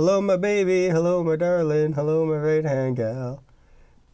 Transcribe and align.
Hello, 0.00 0.18
my 0.22 0.38
baby. 0.38 0.88
Hello, 0.88 1.22
my 1.22 1.36
darling. 1.36 1.92
Hello, 1.92 2.24
my 2.24 2.36
right 2.36 2.64
hand 2.64 2.96
gal. 2.96 3.42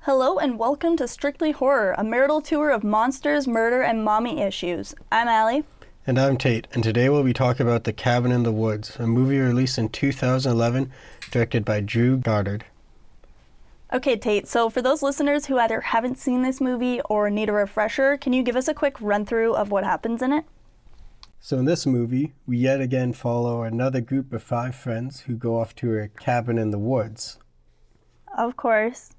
Hello 0.01 0.37
and 0.37 0.59
welcome 0.59 0.97
to 0.97 1.07
Strictly 1.07 1.53
Horror, 1.53 1.95
a 1.97 2.03
marital 2.03 2.41
tour 2.41 2.71
of 2.71 2.83
monsters, 2.83 3.47
murder, 3.47 3.83
and 3.83 4.05
mommy 4.05 4.43
issues. 4.43 4.97
I'm 5.13 5.29
Allie. 5.29 5.63
And 6.05 6.19
I'm 6.19 6.39
Tate, 6.39 6.67
and 6.73 6.83
today 6.83 7.09
we'll 7.09 7.23
be 7.23 7.33
talking 7.33 7.65
about 7.65 7.85
The 7.85 7.93
Cabin 7.93 8.33
in 8.33 8.43
the 8.43 8.51
Woods, 8.51 8.97
a 8.97 9.07
movie 9.07 9.39
released 9.39 9.79
in 9.79 9.89
2011, 9.89 10.91
directed 11.31 11.65
by 11.65 11.83
Drew 11.83 12.17
Goddard. 12.17 12.65
Okay, 13.93 14.17
Tate, 14.17 14.49
so 14.49 14.69
for 14.69 14.83
those 14.83 15.05
listeners 15.05 15.47
who 15.47 15.57
either 15.57 15.83
haven't 15.83 16.19
seen 16.19 16.43
this 16.43 16.61
movie 16.61 17.01
or 17.03 17.31
need 17.31 17.49
a 17.49 17.53
refresher, 17.53 18.17
can 18.17 18.33
you 18.33 18.43
give 18.43 18.57
us 18.57 18.67
a 18.67 18.75
quick 18.75 19.01
run 19.01 19.25
through 19.25 19.55
of 19.55 19.71
what 19.71 19.85
happens 19.85 20.21
in 20.21 20.33
it? 20.33 20.47
So, 21.41 21.59
in 21.59 21.65
this 21.65 21.87
movie, 21.87 22.35
we 22.47 22.59
yet 22.59 22.81
again 22.81 23.13
follow 23.13 23.63
another 23.63 24.01
group 24.01 24.33
of 24.33 24.43
five 24.43 24.75
friends 24.75 25.21
who 25.21 25.37
go 25.37 25.61
off 25.61 25.75
to 25.77 25.97
a 25.97 26.09
cabin 26.09 26.59
in 26.59 26.71
the 26.71 26.79
woods. 26.79 27.39
Of 28.37 28.57
course. 28.57 29.13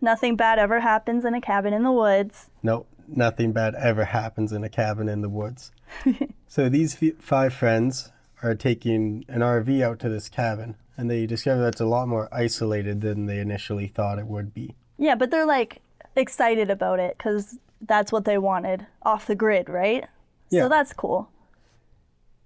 Nothing 0.00 0.36
bad 0.36 0.58
ever 0.58 0.80
happens 0.80 1.24
in 1.24 1.34
a 1.34 1.40
cabin 1.40 1.72
in 1.72 1.82
the 1.82 1.92
woods. 1.92 2.50
Nope, 2.62 2.86
nothing 3.08 3.52
bad 3.52 3.74
ever 3.74 4.04
happens 4.04 4.52
in 4.52 4.62
a 4.62 4.68
cabin 4.68 5.08
in 5.08 5.20
the 5.20 5.28
woods. 5.28 5.72
so, 6.46 6.68
these 6.68 7.02
f- 7.02 7.16
five 7.18 7.52
friends 7.52 8.12
are 8.42 8.54
taking 8.54 9.24
an 9.28 9.40
RV 9.40 9.82
out 9.82 9.98
to 10.00 10.08
this 10.08 10.28
cabin, 10.28 10.76
and 10.96 11.10
they 11.10 11.26
discover 11.26 11.62
that 11.62 11.74
it's 11.74 11.80
a 11.80 11.86
lot 11.86 12.06
more 12.06 12.28
isolated 12.32 13.00
than 13.00 13.26
they 13.26 13.40
initially 13.40 13.88
thought 13.88 14.18
it 14.18 14.26
would 14.26 14.54
be. 14.54 14.76
Yeah, 14.98 15.16
but 15.16 15.30
they're 15.30 15.46
like 15.46 15.80
excited 16.14 16.70
about 16.70 17.00
it 17.00 17.16
because 17.18 17.58
that's 17.80 18.12
what 18.12 18.24
they 18.24 18.38
wanted 18.38 18.86
off 19.02 19.26
the 19.26 19.34
grid, 19.34 19.68
right? 19.68 20.04
Yeah. 20.50 20.62
So 20.62 20.68
that's 20.68 20.92
cool. 20.92 21.30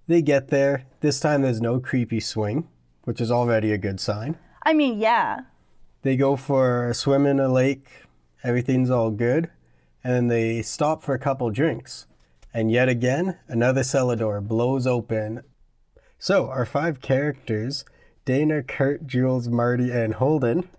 They 0.09 0.23
get 0.23 0.47
there. 0.47 0.85
This 1.01 1.19
time 1.19 1.43
there's 1.43 1.61
no 1.61 1.79
creepy 1.79 2.19
swing, 2.19 2.67
which 3.03 3.21
is 3.21 3.29
already 3.29 3.71
a 3.71 3.77
good 3.77 3.99
sign. 3.99 4.39
I 4.63 4.73
mean, 4.73 4.99
yeah. 4.99 5.41
They 6.01 6.15
go 6.17 6.35
for 6.35 6.89
a 6.89 6.95
swim 6.95 7.27
in 7.27 7.39
a 7.39 7.47
lake. 7.47 7.87
Everything's 8.43 8.89
all 8.89 9.11
good. 9.11 9.51
And 10.03 10.15
then 10.15 10.27
they 10.27 10.63
stop 10.63 11.03
for 11.03 11.13
a 11.13 11.19
couple 11.19 11.51
drinks. 11.51 12.07
And 12.51 12.71
yet 12.71 12.89
again, 12.89 13.37
another 13.47 13.83
cellar 13.83 14.15
door 14.15 14.41
blows 14.41 14.87
open. 14.87 15.43
So, 16.17 16.47
our 16.49 16.65
five 16.65 17.01
characters, 17.01 17.85
Dana, 18.25 18.63
Kurt, 18.63 19.05
Jules, 19.05 19.47
Marty, 19.47 19.91
and 19.91 20.15
Holden, 20.15 20.69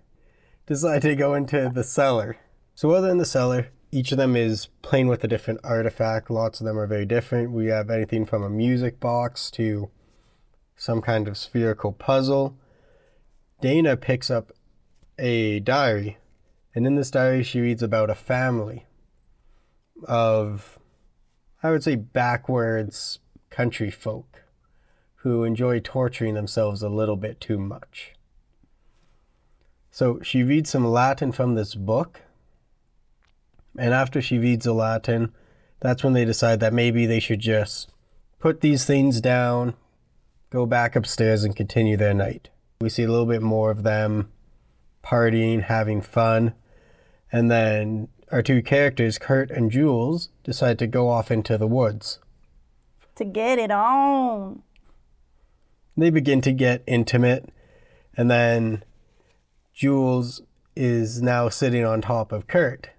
decide 0.65 1.03
to 1.03 1.15
go 1.15 1.35
into 1.35 1.71
the 1.73 1.85
cellar. 1.85 2.35
So, 2.75 2.89
while 2.89 3.01
they're 3.01 3.11
in 3.11 3.17
the 3.17 3.23
cellar, 3.23 3.69
each 3.91 4.11
of 4.11 4.17
them 4.17 4.35
is 4.35 4.67
playing 4.81 5.07
with 5.07 5.23
a 5.23 5.27
different 5.27 5.59
artifact. 5.63 6.29
Lots 6.29 6.59
of 6.59 6.65
them 6.65 6.79
are 6.79 6.87
very 6.87 7.05
different. 7.05 7.51
We 7.51 7.67
have 7.67 7.89
anything 7.89 8.25
from 8.25 8.43
a 8.43 8.49
music 8.49 8.99
box 8.99 9.51
to 9.51 9.89
some 10.75 11.01
kind 11.01 11.27
of 11.27 11.37
spherical 11.37 11.91
puzzle. 11.91 12.57
Dana 13.59 13.97
picks 13.97 14.31
up 14.31 14.51
a 15.19 15.59
diary, 15.59 16.17
and 16.73 16.87
in 16.87 16.95
this 16.95 17.11
diary, 17.11 17.43
she 17.43 17.59
reads 17.59 17.83
about 17.83 18.09
a 18.09 18.15
family 18.15 18.87
of, 20.07 20.79
I 21.61 21.69
would 21.69 21.83
say, 21.83 21.95
backwards 21.95 23.19
country 23.49 23.91
folk 23.91 24.43
who 25.17 25.43
enjoy 25.43 25.79
torturing 25.79 26.33
themselves 26.33 26.81
a 26.81 26.89
little 26.89 27.17
bit 27.17 27.39
too 27.39 27.59
much. 27.59 28.13
So 29.91 30.19
she 30.23 30.41
reads 30.41 30.69
some 30.69 30.87
Latin 30.87 31.31
from 31.31 31.53
this 31.53 31.75
book, 31.75 32.21
and 33.77 33.93
after 33.93 34.21
she 34.21 34.37
reads 34.37 34.65
the 34.65 34.73
Latin, 34.73 35.33
that's 35.79 36.03
when 36.03 36.13
they 36.13 36.25
decide 36.25 36.59
that 36.59 36.73
maybe 36.73 37.05
they 37.05 37.19
should 37.19 37.39
just 37.39 37.91
put 38.39 38.61
these 38.61 38.85
things 38.85 39.21
down, 39.21 39.75
go 40.49 40.65
back 40.65 40.95
upstairs, 40.95 41.43
and 41.43 41.55
continue 41.55 41.97
their 41.97 42.13
night. 42.13 42.49
We 42.79 42.89
see 42.89 43.03
a 43.03 43.09
little 43.09 43.25
bit 43.25 43.41
more 43.41 43.71
of 43.71 43.83
them 43.83 44.31
partying, 45.03 45.63
having 45.63 46.01
fun, 46.01 46.53
and 47.31 47.49
then 47.49 48.09
our 48.31 48.41
two 48.41 48.61
characters, 48.61 49.17
Kurt 49.17 49.51
and 49.51 49.71
Jules, 49.71 50.29
decide 50.43 50.79
to 50.79 50.87
go 50.87 51.09
off 51.09 51.31
into 51.31 51.57
the 51.57 51.67
woods. 51.67 52.19
To 53.15 53.25
get 53.25 53.59
it 53.59 53.71
on. 53.71 54.63
They 55.97 56.09
begin 56.09 56.41
to 56.41 56.53
get 56.53 56.83
intimate, 56.87 57.49
and 58.15 58.31
then 58.31 58.83
Jules 59.73 60.41
is 60.75 61.21
now 61.21 61.49
sitting 61.49 61.85
on 61.85 62.01
top 62.01 62.31
of 62.31 62.47
Kurt. 62.47 62.89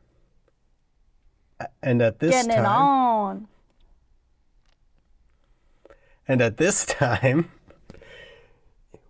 And 1.82 2.00
at 2.02 2.18
this 2.18 2.30
Getting 2.30 2.50
it 2.52 2.56
time, 2.56 2.66
on. 2.66 3.48
and 6.26 6.40
at 6.40 6.56
this 6.56 6.84
time, 6.86 7.50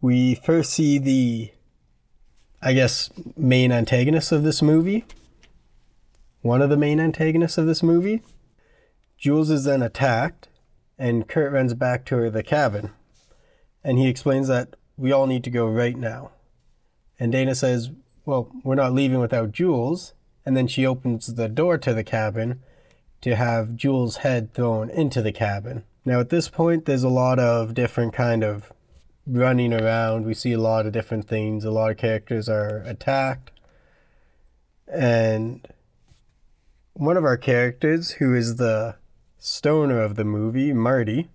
we 0.00 0.34
first 0.34 0.72
see 0.72 0.98
the, 0.98 1.50
I 2.60 2.72
guess, 2.72 3.10
main 3.36 3.70
antagonist 3.72 4.32
of 4.32 4.42
this 4.42 4.62
movie. 4.62 5.04
One 6.40 6.60
of 6.62 6.70
the 6.70 6.76
main 6.76 6.98
antagonists 6.98 7.58
of 7.58 7.66
this 7.66 7.82
movie. 7.82 8.22
Jules 9.16 9.50
is 9.50 9.62
then 9.64 9.82
attacked, 9.82 10.48
and 10.98 11.28
Kurt 11.28 11.52
runs 11.52 11.74
back 11.74 12.04
to 12.06 12.28
the 12.30 12.42
cabin. 12.42 12.90
And 13.84 13.98
he 13.98 14.08
explains 14.08 14.48
that 14.48 14.74
we 14.96 15.12
all 15.12 15.26
need 15.28 15.44
to 15.44 15.50
go 15.50 15.66
right 15.68 15.96
now. 15.96 16.32
And 17.20 17.30
Dana 17.30 17.54
says, 17.54 17.90
Well, 18.24 18.50
we're 18.64 18.74
not 18.74 18.92
leaving 18.92 19.20
without 19.20 19.52
Jules. 19.52 20.14
And 20.44 20.56
then 20.56 20.66
she 20.66 20.86
opens 20.86 21.34
the 21.34 21.48
door 21.48 21.78
to 21.78 21.94
the 21.94 22.04
cabin 22.04 22.60
to 23.20 23.36
have 23.36 23.76
Jules' 23.76 24.18
head 24.18 24.52
thrown 24.52 24.90
into 24.90 25.22
the 25.22 25.32
cabin. 25.32 25.84
Now, 26.04 26.18
at 26.20 26.30
this 26.30 26.48
point, 26.48 26.84
there's 26.84 27.04
a 27.04 27.08
lot 27.08 27.38
of 27.38 27.74
different 27.74 28.12
kind 28.12 28.42
of 28.42 28.72
running 29.26 29.72
around. 29.72 30.26
We 30.26 30.34
see 30.34 30.52
a 30.52 30.60
lot 30.60 30.86
of 30.86 30.92
different 30.92 31.28
things. 31.28 31.64
A 31.64 31.70
lot 31.70 31.92
of 31.92 31.96
characters 31.96 32.48
are 32.48 32.78
attacked. 32.78 33.52
And 34.92 35.66
one 36.94 37.16
of 37.16 37.24
our 37.24 37.36
characters, 37.36 38.12
who 38.12 38.34
is 38.34 38.56
the 38.56 38.96
stoner 39.38 40.00
of 40.00 40.16
the 40.16 40.24
movie, 40.24 40.72
Marty, 40.72 41.30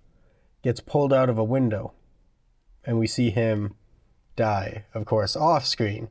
gets 0.62 0.80
pulled 0.80 1.12
out 1.12 1.30
of 1.30 1.38
a 1.38 1.44
window. 1.44 1.92
And 2.84 2.98
we 2.98 3.06
see 3.06 3.30
him 3.30 3.74
die, 4.36 4.84
of 4.94 5.06
course, 5.06 5.34
off 5.34 5.66
screen, 5.66 6.08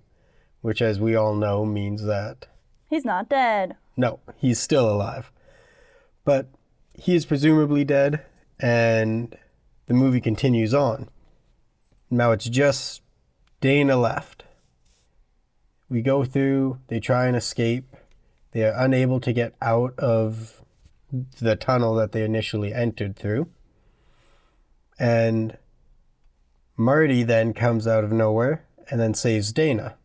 which, 0.62 0.82
as 0.82 1.00
we 1.00 1.16
all 1.16 1.36
know, 1.36 1.64
means 1.64 2.04
that 2.04 2.48
He's 2.90 3.06
not 3.06 3.30
dead. 3.30 3.76
no, 3.96 4.20
he's 4.38 4.60
still 4.60 4.90
alive. 4.90 5.32
But 6.24 6.48
he 6.94 7.16
is 7.16 7.26
presumably 7.26 7.84
dead, 7.84 8.26
and 8.60 9.38
the 9.88 9.94
movie 9.94 10.22
continues 10.22 10.74
on. 10.74 11.10
Now 12.10 12.32
it's 12.32 12.50
just 12.50 13.02
Dana 13.62 13.98
left. 13.98 14.44
We 15.90 16.02
go 16.02 16.26
through, 16.26 16.80
they 16.88 17.00
try 17.00 17.28
and 17.28 17.36
escape. 17.36 17.96
They 18.52 18.64
are 18.64 18.74
unable 18.78 19.20
to 19.22 19.34
get 19.34 19.56
out 19.62 19.98
of 19.98 20.62
the 21.40 21.56
tunnel 21.56 21.96
that 21.96 22.12
they 22.12 22.24
initially 22.24 22.74
entered 22.74 23.16
through. 23.16 23.50
And 25.00 25.58
Marty 26.76 27.24
then 27.24 27.54
comes 27.54 27.88
out 27.88 28.04
of 28.04 28.12
nowhere 28.12 28.66
and 28.90 29.00
then 29.00 29.14
saves 29.14 29.54
Dana 29.54 29.96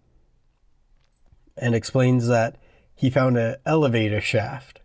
and 1.56 1.74
explains 1.74 2.26
that 2.28 2.56
he 3.02 3.10
found 3.10 3.36
an 3.36 3.56
elevator 3.66 4.20
shaft 4.20 4.78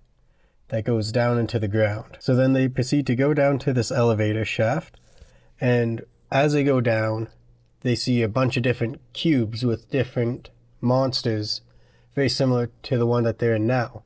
that 0.70 0.84
goes 0.84 1.12
down 1.12 1.38
into 1.38 1.60
the 1.60 1.68
ground. 1.68 2.18
So 2.20 2.36
then 2.36 2.54
they 2.54 2.68
proceed 2.68 3.06
to 3.06 3.16
go 3.16 3.32
down 3.32 3.60
to 3.60 3.72
this 3.72 3.92
elevator 3.92 4.44
shaft, 4.44 5.00
and 5.62 6.02
as 6.32 6.54
they 6.54 6.64
go 6.64 6.82
down, 6.82 7.28
they 7.82 7.94
see 7.94 8.24
a 8.24 8.28
bunch 8.28 8.58
of 8.58 8.64
different 8.64 9.00
cubes 9.14 9.64
with 9.64 9.92
different 9.92 10.50
monsters, 10.82 11.62
very 12.16 12.28
similar 12.28 12.72
to 12.82 12.98
the 12.98 13.06
one 13.06 13.24
that 13.24 13.38
they're 13.38 13.54
in 13.54 13.68
now. 13.68 14.02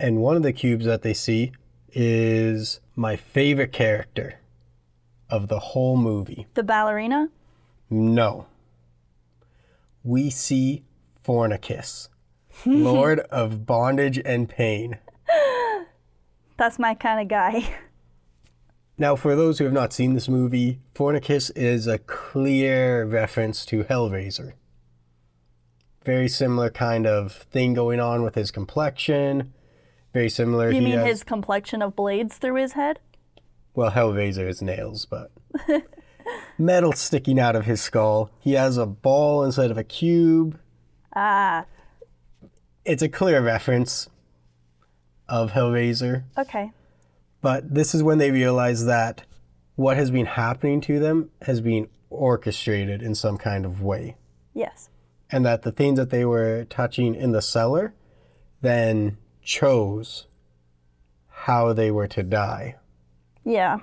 And 0.00 0.22
one 0.22 0.36
of 0.36 0.42
the 0.42 0.54
cubes 0.54 0.86
that 0.86 1.02
they 1.02 1.12
see 1.12 1.52
is 1.92 2.80
my 2.96 3.16
favorite 3.16 3.74
character 3.74 4.40
of 5.28 5.48
the 5.48 5.58
whole 5.58 5.98
movie. 5.98 6.46
The 6.54 6.62
ballerina? 6.62 7.28
No. 7.90 8.46
We 10.02 10.30
see 10.30 10.84
Fornicus, 11.22 12.08
Lord 12.66 13.20
of 13.30 13.66
Bondage 13.66 14.20
and 14.24 14.48
Pain. 14.48 14.98
That's 16.56 16.78
my 16.78 16.94
kind 16.94 17.20
of 17.20 17.28
guy. 17.28 17.68
Now, 18.96 19.16
for 19.16 19.34
those 19.34 19.58
who 19.58 19.64
have 19.64 19.72
not 19.72 19.92
seen 19.92 20.14
this 20.14 20.28
movie, 20.28 20.78
Fornicus 20.94 21.50
is 21.56 21.86
a 21.88 21.98
clear 21.98 23.04
reference 23.04 23.66
to 23.66 23.82
Hellraiser. 23.84 24.52
Very 26.04 26.28
similar 26.28 26.70
kind 26.70 27.06
of 27.06 27.32
thing 27.32 27.74
going 27.74 27.98
on 27.98 28.22
with 28.22 28.36
his 28.36 28.50
complexion. 28.52 29.52
Very 30.12 30.28
similar. 30.28 30.68
You 30.68 30.74
he 30.78 30.84
mean 30.84 30.98
has- 30.98 31.06
his 31.08 31.24
complexion 31.24 31.82
of 31.82 31.96
blades 31.96 32.38
through 32.38 32.54
his 32.56 32.74
head? 32.74 33.00
Well, 33.74 33.90
Hellraiser 33.90 34.48
is 34.48 34.62
nails, 34.62 35.06
but 35.06 35.32
metal 36.56 36.92
sticking 36.92 37.40
out 37.40 37.56
of 37.56 37.64
his 37.64 37.80
skull. 37.80 38.30
He 38.38 38.52
has 38.52 38.76
a 38.76 38.86
ball 38.86 39.42
instead 39.42 39.72
of 39.72 39.78
a 39.78 39.82
cube. 39.82 40.56
Ah, 41.16 41.64
It's 42.84 43.02
a 43.02 43.08
clear 43.08 43.40
reference 43.40 44.08
of 45.28 45.52
Hellraiser. 45.52 46.24
okay. 46.36 46.72
But 47.40 47.74
this 47.74 47.94
is 47.94 48.02
when 48.02 48.18
they 48.18 48.30
realize 48.30 48.86
that 48.86 49.24
what 49.74 49.96
has 49.96 50.10
been 50.10 50.26
happening 50.26 50.80
to 50.82 50.98
them 50.98 51.30
has 51.42 51.60
been 51.60 51.88
orchestrated 52.08 53.02
in 53.02 53.14
some 53.14 53.36
kind 53.36 53.66
of 53.66 53.82
way. 53.82 54.16
Yes. 54.54 54.88
And 55.30 55.44
that 55.44 55.62
the 55.62 55.72
things 55.72 55.98
that 55.98 56.10
they 56.10 56.24
were 56.24 56.64
touching 56.64 57.14
in 57.14 57.32
the 57.32 57.42
cellar 57.42 57.94
then 58.62 59.18
chose 59.42 60.26
how 61.28 61.72
they 61.72 61.90
were 61.90 62.06
to 62.08 62.22
die. 62.22 62.76
Yeah. 63.44 63.78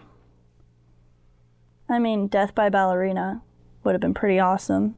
I 1.88 2.00
mean, 2.00 2.28
Death 2.28 2.56
by 2.56 2.70
Ballerina 2.70 3.44
would 3.84 3.92
have 3.94 4.02
been 4.02 4.14
pretty 4.14 4.40
awesome. 4.40 4.96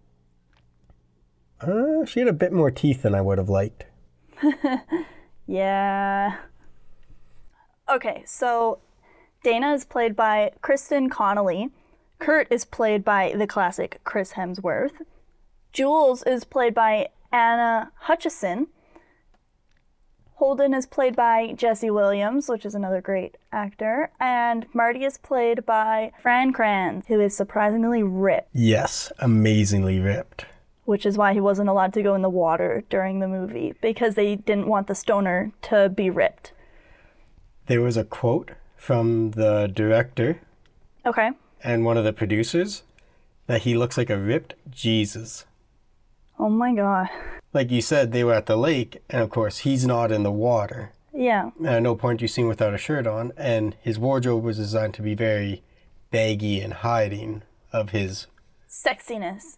Uh, 1.59 2.05
she 2.05 2.19
had 2.19 2.29
a 2.29 2.33
bit 2.33 2.53
more 2.53 2.71
teeth 2.71 3.01
than 3.01 3.15
I 3.15 3.21
would 3.21 3.37
have 3.37 3.49
liked. 3.49 3.85
Yeah. 5.45 6.37
Okay, 7.93 8.23
so 8.25 8.79
Dana 9.43 9.73
is 9.73 9.85
played 9.85 10.15
by 10.15 10.51
Kristen 10.61 11.09
Connolly. 11.09 11.69
Kurt 12.19 12.47
is 12.49 12.63
played 12.63 13.03
by 13.03 13.33
the 13.35 13.47
classic 13.47 13.99
Chris 14.03 14.33
Hemsworth. 14.33 15.01
Jules 15.73 16.23
is 16.23 16.43
played 16.43 16.73
by 16.73 17.09
Anna 17.31 17.91
Hutchison. 18.01 18.67
Holden 20.35 20.73
is 20.73 20.85
played 20.85 21.15
by 21.15 21.53
Jesse 21.53 21.89
Williams, 21.89 22.49
which 22.49 22.65
is 22.65 22.75
another 22.75 23.01
great 23.01 23.37
actor. 23.51 24.11
And 24.19 24.65
Marty 24.73 25.03
is 25.03 25.17
played 25.17 25.65
by 25.65 26.11
Fran 26.21 26.53
Kranz, 26.53 27.05
who 27.07 27.19
is 27.19 27.35
surprisingly 27.35 28.03
ripped, 28.03 28.49
Yes, 28.53 29.11
amazingly 29.19 29.99
ripped. 29.99 30.45
Which 30.85 31.05
is 31.05 31.17
why 31.17 31.33
he 31.33 31.39
wasn't 31.39 31.69
allowed 31.69 31.93
to 31.93 32.03
go 32.03 32.13
in 32.15 32.21
the 32.21 32.29
water 32.29 32.83
during 32.89 33.19
the 33.19 33.27
movie, 33.27 33.73
because 33.81 34.15
they 34.15 34.35
didn't 34.35 34.67
want 34.67 34.87
the 34.87 34.95
stoner 34.95 35.51
to 35.63 35.89
be 35.89 36.09
ripped. 36.09 36.51
There 37.67 37.81
was 37.81 37.95
a 37.97 38.03
quote 38.03 38.51
from 38.75 39.31
the 39.31 39.71
director 39.73 40.41
Okay. 41.05 41.31
and 41.63 41.85
one 41.85 41.97
of 41.97 42.03
the 42.03 42.11
producers 42.13 42.83
that 43.47 43.61
he 43.61 43.75
looks 43.75 43.97
like 43.97 44.09
a 44.09 44.17
ripped 44.17 44.55
Jesus. 44.69 45.45
Oh 46.39 46.49
my 46.49 46.73
god. 46.73 47.07
Like 47.53 47.69
you 47.71 47.81
said, 47.81 48.11
they 48.11 48.23
were 48.23 48.33
at 48.33 48.47
the 48.47 48.57
lake, 48.57 49.01
and 49.09 49.21
of 49.21 49.29
course, 49.29 49.59
he's 49.59 49.85
not 49.85 50.11
in 50.11 50.23
the 50.23 50.31
water. 50.31 50.91
Yeah. 51.13 51.51
And 51.59 51.67
at 51.67 51.83
no 51.83 51.95
point 51.95 52.21
you 52.21 52.27
see 52.27 52.41
him 52.41 52.47
without 52.47 52.73
a 52.73 52.77
shirt 52.79 53.05
on, 53.05 53.31
and 53.37 53.75
his 53.81 53.99
wardrobe 53.99 54.43
was 54.43 54.57
designed 54.57 54.95
to 54.95 55.01
be 55.03 55.13
very 55.13 55.61
baggy 56.09 56.59
and 56.61 56.73
hiding 56.73 57.43
of 57.71 57.89
his, 57.91 58.27
Sexiness. 58.67 59.57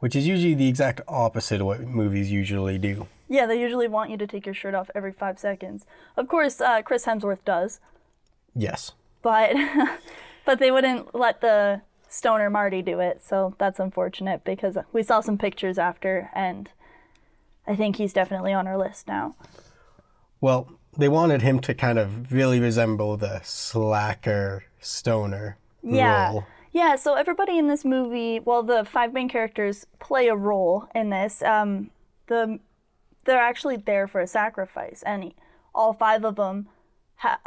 Which 0.00 0.16
is 0.16 0.26
usually 0.26 0.54
the 0.54 0.68
exact 0.68 1.00
opposite 1.08 1.60
of 1.60 1.66
what 1.66 1.80
movies 1.80 2.30
usually 2.30 2.76
do. 2.78 3.06
Yeah, 3.28 3.46
they 3.46 3.60
usually 3.60 3.86
want 3.88 4.10
you 4.10 4.16
to 4.16 4.26
take 4.26 4.44
your 4.44 4.54
shirt 4.54 4.74
off 4.74 4.90
every 4.94 5.12
five 5.12 5.38
seconds. 5.38 5.86
Of 6.16 6.26
course, 6.28 6.60
uh, 6.60 6.82
Chris 6.82 7.06
Hemsworth 7.06 7.44
does, 7.44 7.80
Yes. 8.54 8.92
but 9.22 9.54
but 10.44 10.58
they 10.58 10.70
wouldn't 10.70 11.14
let 11.14 11.40
the 11.40 11.82
stoner 12.08 12.50
Marty 12.50 12.82
do 12.82 12.98
it, 12.98 13.22
so 13.22 13.54
that's 13.58 13.78
unfortunate 13.78 14.42
because 14.42 14.76
we 14.92 15.02
saw 15.04 15.20
some 15.20 15.38
pictures 15.38 15.78
after, 15.78 16.28
and 16.34 16.70
I 17.68 17.76
think 17.76 17.96
he's 17.96 18.12
definitely 18.12 18.52
on 18.52 18.66
our 18.66 18.76
list 18.76 19.06
now. 19.06 19.36
Well, 20.40 20.72
they 20.98 21.08
wanted 21.08 21.42
him 21.42 21.60
to 21.60 21.74
kind 21.74 21.98
of 22.00 22.32
really 22.32 22.58
resemble 22.58 23.16
the 23.16 23.40
slacker 23.44 24.64
stoner 24.80 25.56
Yeah. 25.84 26.30
role. 26.32 26.44
Yeah, 26.72 26.96
so 26.96 27.14
everybody 27.14 27.58
in 27.58 27.66
this 27.66 27.84
movie, 27.84 28.38
well, 28.40 28.62
the 28.62 28.84
five 28.84 29.12
main 29.12 29.28
characters 29.28 29.86
play 29.98 30.28
a 30.28 30.36
role 30.36 30.86
in 30.94 31.10
this. 31.10 31.42
Um, 31.42 31.90
the 32.28 32.60
they're 33.24 33.40
actually 33.40 33.76
there 33.76 34.06
for 34.06 34.20
a 34.20 34.26
sacrifice, 34.26 35.02
and 35.04 35.34
all 35.74 35.92
five 35.92 36.24
of 36.24 36.36
them 36.36 36.68
ha- 37.16 37.40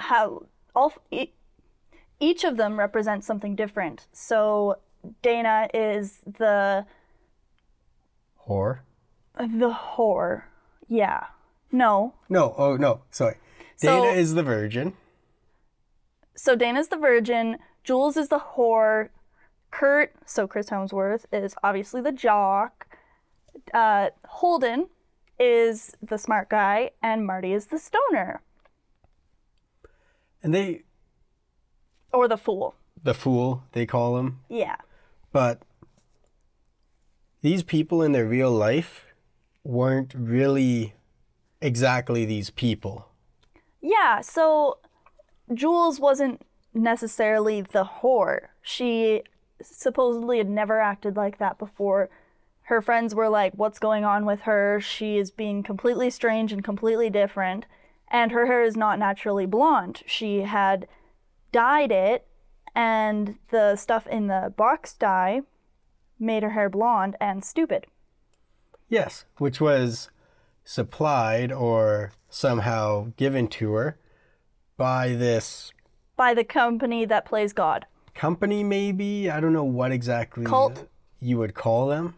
all 0.75 0.93
e- 1.09 1.31
each 2.19 2.43
of 2.43 2.57
them 2.57 2.77
represents 2.77 3.25
something 3.25 3.55
different. 3.55 4.07
So 4.11 4.77
Dana 5.21 5.69
is 5.73 6.19
the 6.25 6.85
Whore. 8.47 8.79
the 9.37 9.71
whore. 9.71 10.43
Yeah. 10.87 11.27
No. 11.71 12.13
No, 12.29 12.53
oh 12.57 12.75
no, 12.75 13.01
sorry. 13.09 13.37
So- 13.77 13.87
Dana 14.03 14.13
is 14.17 14.33
the 14.35 14.43
virgin. 14.43 14.93
So 16.35 16.55
Dana's 16.55 16.89
the 16.89 16.97
virgin, 16.97 17.57
Jules 17.83 18.17
is 18.17 18.29
the 18.29 18.39
whore, 18.39 19.09
Kurt, 19.71 20.13
so 20.25 20.47
Chris 20.47 20.69
Hemsworth, 20.69 21.25
is 21.31 21.55
obviously 21.63 22.01
the 22.01 22.11
jock, 22.11 22.87
uh, 23.73 24.09
Holden 24.27 24.87
is 25.39 25.95
the 26.01 26.17
smart 26.17 26.49
guy, 26.49 26.91
and 27.01 27.25
Marty 27.25 27.53
is 27.53 27.67
the 27.67 27.79
stoner, 27.79 28.41
And 30.41 30.53
they, 30.53 30.83
or 32.11 32.27
the 32.27 32.37
fool. 32.37 32.75
the 33.01 33.13
fool, 33.13 33.63
they 33.73 33.85
call 33.85 34.17
him. 34.17 34.39
Yeah. 34.49 34.75
But 35.31 35.63
these 37.41 37.63
people 37.63 38.01
in 38.01 38.11
their 38.11 38.25
real 38.25 38.51
life 38.51 39.05
weren't 39.63 40.13
really 40.15 40.93
exactly 41.61 42.23
these 42.25 42.49
people. 42.49 43.07
Yeah, 43.81 44.21
so 44.21 44.77
Jules 45.53 45.99
wasn't 45.99 46.41
necessarily 46.73 47.61
the 47.61 47.85
whore. 48.01 48.47
She 48.61 49.23
supposedly 49.61 50.37
had 50.37 50.49
never 50.49 50.79
acted 50.79 51.15
like 51.15 51.37
that 51.37 51.57
before. 51.57 52.09
Her 52.63 52.81
friends 52.81 53.13
were 53.13 53.29
like, 53.29 53.53
What's 53.53 53.79
going 53.79 54.03
on 54.05 54.25
with 54.25 54.41
her? 54.41 54.79
She 54.79 55.17
is 55.17 55.31
being 55.31 55.63
completely 55.63 56.09
strange 56.09 56.51
and 56.51 56.63
completely 56.63 57.09
different. 57.09 57.65
And 58.09 58.31
her 58.31 58.45
hair 58.45 58.63
is 58.63 58.77
not 58.77 58.99
naturally 58.99 59.45
blonde. 59.45 60.03
She 60.05 60.41
had 60.41 60.87
dyed 61.51 61.91
it, 61.91 62.27
and 62.75 63.37
the 63.49 63.75
stuff 63.75 64.05
in 64.07 64.27
the 64.27 64.53
box 64.55 64.93
dye 64.93 65.41
made 66.19 66.43
her 66.43 66.51
hair 66.51 66.69
blonde 66.69 67.15
and 67.19 67.43
stupid. 67.43 67.87
Yes, 68.87 69.25
which 69.37 69.59
was 69.59 70.09
supplied 70.63 71.51
or 71.51 72.11
somehow 72.29 73.11
given 73.17 73.47
to 73.47 73.73
her 73.73 73.97
by 74.77 75.09
this 75.09 75.71
By 76.15 76.33
the 76.33 76.43
company 76.43 77.05
that 77.05 77.25
plays 77.25 77.53
God. 77.53 77.85
company, 78.13 78.63
maybe. 78.63 79.29
I 79.29 79.39
don't 79.39 79.53
know 79.53 79.63
what 79.63 79.91
exactly 79.91 80.45
Cult? 80.45 80.87
you 81.19 81.37
would 81.39 81.55
call 81.55 81.87
them. 81.87 82.15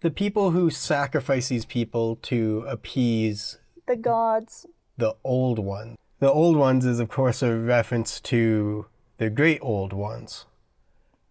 The 0.00 0.10
people 0.10 0.50
who 0.50 0.70
sacrifice 0.70 1.48
these 1.48 1.64
people 1.64 2.16
to 2.22 2.64
appease 2.68 3.58
The 3.86 3.96
gods. 3.96 4.66
the 4.96 5.16
old 5.24 5.58
ones. 5.58 5.96
The 6.18 6.30
old 6.30 6.56
ones 6.56 6.84
is, 6.84 7.00
of 7.00 7.08
course, 7.08 7.42
a 7.42 7.56
reference 7.56 8.20
to 8.22 8.86
the 9.16 9.30
great 9.30 9.58
old 9.62 9.92
ones, 9.94 10.44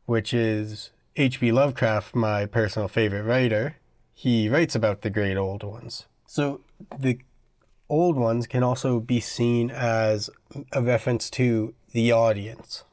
which 0.05 0.33
is 0.33 0.91
H.P. 1.15 1.51
Lovecraft, 1.51 2.15
my 2.15 2.47
personal 2.47 2.87
favorite 2.87 3.23
writer. 3.23 3.75
He 4.13 4.49
writes 4.49 4.73
about 4.75 5.01
the 5.01 5.09
great 5.11 5.37
old 5.37 5.63
ones. 5.63 6.07
So 6.25 6.61
the 6.97 7.19
old 7.87 8.15
ones 8.17 8.47
can 8.47 8.63
also 8.63 8.99
be 8.99 9.19
seen 9.19 9.69
as 9.71 10.29
a 10.71 10.81
reference 10.81 11.29
to 11.31 11.73
the 11.91 12.11
audience. 12.11 12.83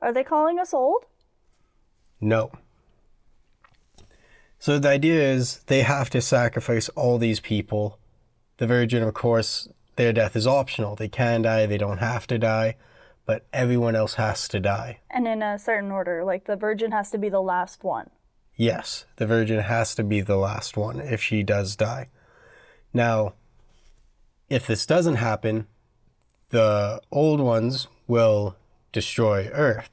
Are 0.00 0.12
they 0.12 0.24
calling 0.24 0.58
us 0.58 0.74
old? 0.74 1.04
No. 2.20 2.50
So 4.58 4.78
the 4.78 4.88
idea 4.88 5.22
is 5.22 5.60
they 5.66 5.82
have 5.82 6.10
to 6.10 6.20
sacrifice 6.20 6.88
all 6.90 7.18
these 7.18 7.40
people. 7.40 7.98
The 8.58 8.66
virgin, 8.66 9.02
of 9.02 9.14
course, 9.14 9.68
their 9.96 10.12
death 10.12 10.36
is 10.36 10.46
optional. 10.46 10.96
They 10.96 11.08
can 11.08 11.42
die, 11.42 11.66
they 11.66 11.78
don't 11.78 11.98
have 11.98 12.26
to 12.28 12.38
die, 12.38 12.76
but 13.26 13.46
everyone 13.52 13.96
else 13.96 14.14
has 14.14 14.48
to 14.48 14.60
die. 14.60 15.00
And 15.10 15.26
in 15.26 15.42
a 15.42 15.58
certain 15.58 15.90
order, 15.90 16.24
like 16.24 16.46
the 16.46 16.56
virgin 16.56 16.92
has 16.92 17.10
to 17.10 17.18
be 17.18 17.28
the 17.28 17.40
last 17.40 17.84
one. 17.84 18.10
Yes, 18.56 19.04
the 19.16 19.26
virgin 19.26 19.60
has 19.60 19.94
to 19.96 20.02
be 20.02 20.20
the 20.22 20.36
last 20.36 20.76
one 20.76 21.00
if 21.00 21.22
she 21.22 21.42
does 21.42 21.76
die. 21.76 22.08
Now, 22.94 23.34
if 24.48 24.66
this 24.66 24.86
doesn't 24.86 25.16
happen, 25.16 25.66
the 26.50 27.00
old 27.10 27.40
ones 27.40 27.88
will 28.06 28.56
destroy 28.92 29.48
Earth. 29.52 29.90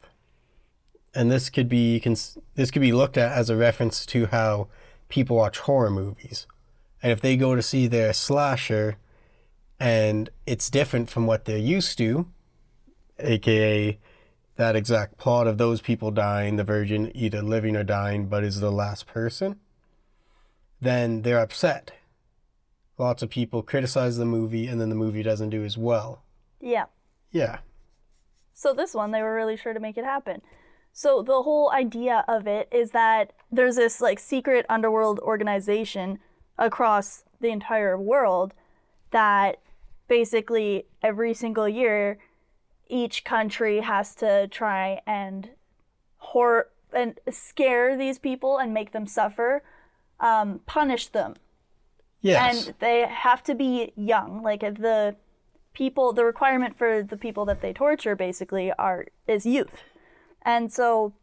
And 1.16 1.32
this 1.32 1.50
could 1.50 1.70
be 1.70 2.00
cons- 2.00 2.38
this 2.56 2.72
could 2.72 2.82
be 2.82 2.92
looked 2.92 3.18
at 3.18 3.38
as 3.38 3.50
a 3.50 3.56
reference 3.56 4.06
to 4.08 4.28
how 4.28 4.68
people 5.10 5.38
watch 5.38 5.60
horror 5.60 5.92
movies. 5.92 6.48
And 7.02 7.12
if 7.12 7.22
they 7.22 7.38
go 7.38 7.56
to 7.56 7.62
see 7.62 7.88
their 7.88 8.14
slasher 8.14 8.98
and 9.80 10.30
it's 10.46 10.70
different 10.70 11.10
from 11.10 11.28
what 11.28 11.46
they're 11.46 11.58
used 11.58 11.98
to, 11.98 12.28
aka 13.20 14.00
that 14.56 14.76
exact 14.76 15.18
plot 15.18 15.48
of 15.48 15.58
those 15.58 15.82
people 15.82 16.12
dying, 16.12 16.56
the 16.56 16.64
virgin 16.64 17.12
either 17.16 17.42
living 17.42 17.76
or 17.76 17.84
dying, 17.84 18.28
but 18.28 18.44
is 18.44 18.60
the 18.60 18.72
last 18.72 19.08
person, 19.08 19.60
then 20.80 21.24
they're 21.24 21.40
upset. 21.40 21.92
Lots 22.98 23.24
of 23.24 23.30
people 23.30 23.64
criticize 23.64 24.18
the 24.18 24.26
movie, 24.26 24.68
and 24.68 24.80
then 24.80 24.90
the 24.90 24.96
movie 24.96 25.24
doesn't 25.24 25.50
do 25.50 25.64
as 25.64 25.78
well. 25.78 26.24
Yeah. 26.64 26.86
Yeah. 27.32 27.60
So 28.54 28.74
this 28.74 28.94
one, 28.94 29.12
they 29.12 29.22
were 29.22 29.36
really 29.36 29.58
sure 29.58 29.74
to 29.74 29.80
make 29.80 29.98
it 29.98 30.06
happen. 30.06 30.42
So 30.94 31.22
the 31.22 31.42
whole 31.42 31.72
idea 31.72 32.24
of 32.28 32.48
it 32.48 32.70
is 32.72 32.92
that 32.92 33.34
there's 33.52 33.76
this 33.76 34.00
like 34.00 34.20
secret 34.20 34.66
underworld 34.70 35.20
organization 35.20 36.20
across 36.58 37.26
the 37.42 37.50
entire 37.50 37.98
world 37.98 38.54
that 39.12 39.60
basically 40.08 40.86
every 41.02 41.34
single 41.34 41.68
year 41.68 42.20
each 42.88 43.24
country 43.24 43.82
has 43.82 44.16
to 44.16 44.48
try 44.48 45.02
and 45.06 45.50
horror 46.18 46.70
and 46.94 47.20
scare 47.30 47.98
these 47.98 48.20
people 48.20 48.60
and 48.60 48.74
make 48.74 48.92
them 48.92 49.08
suffer, 49.08 49.64
um, 50.20 50.62
punish 50.68 51.08
them. 51.08 51.34
Yes. 52.22 52.68
And 52.68 52.76
they 52.80 53.08
have 53.10 53.44
to 53.44 53.56
be 53.56 53.92
young. 53.96 54.44
Like 54.44 54.62
the 54.62 55.16
people, 55.74 56.14
the 56.14 56.26
requirement 56.26 56.78
for 56.78 57.04
the 57.04 57.18
people 57.18 57.46
that 57.46 57.62
they 57.62 57.74
torture 57.74 58.16
basically 58.16 58.72
are 58.74 59.06
is 59.28 59.46
youth, 59.46 59.84
and 60.44 60.72
so 60.72 61.14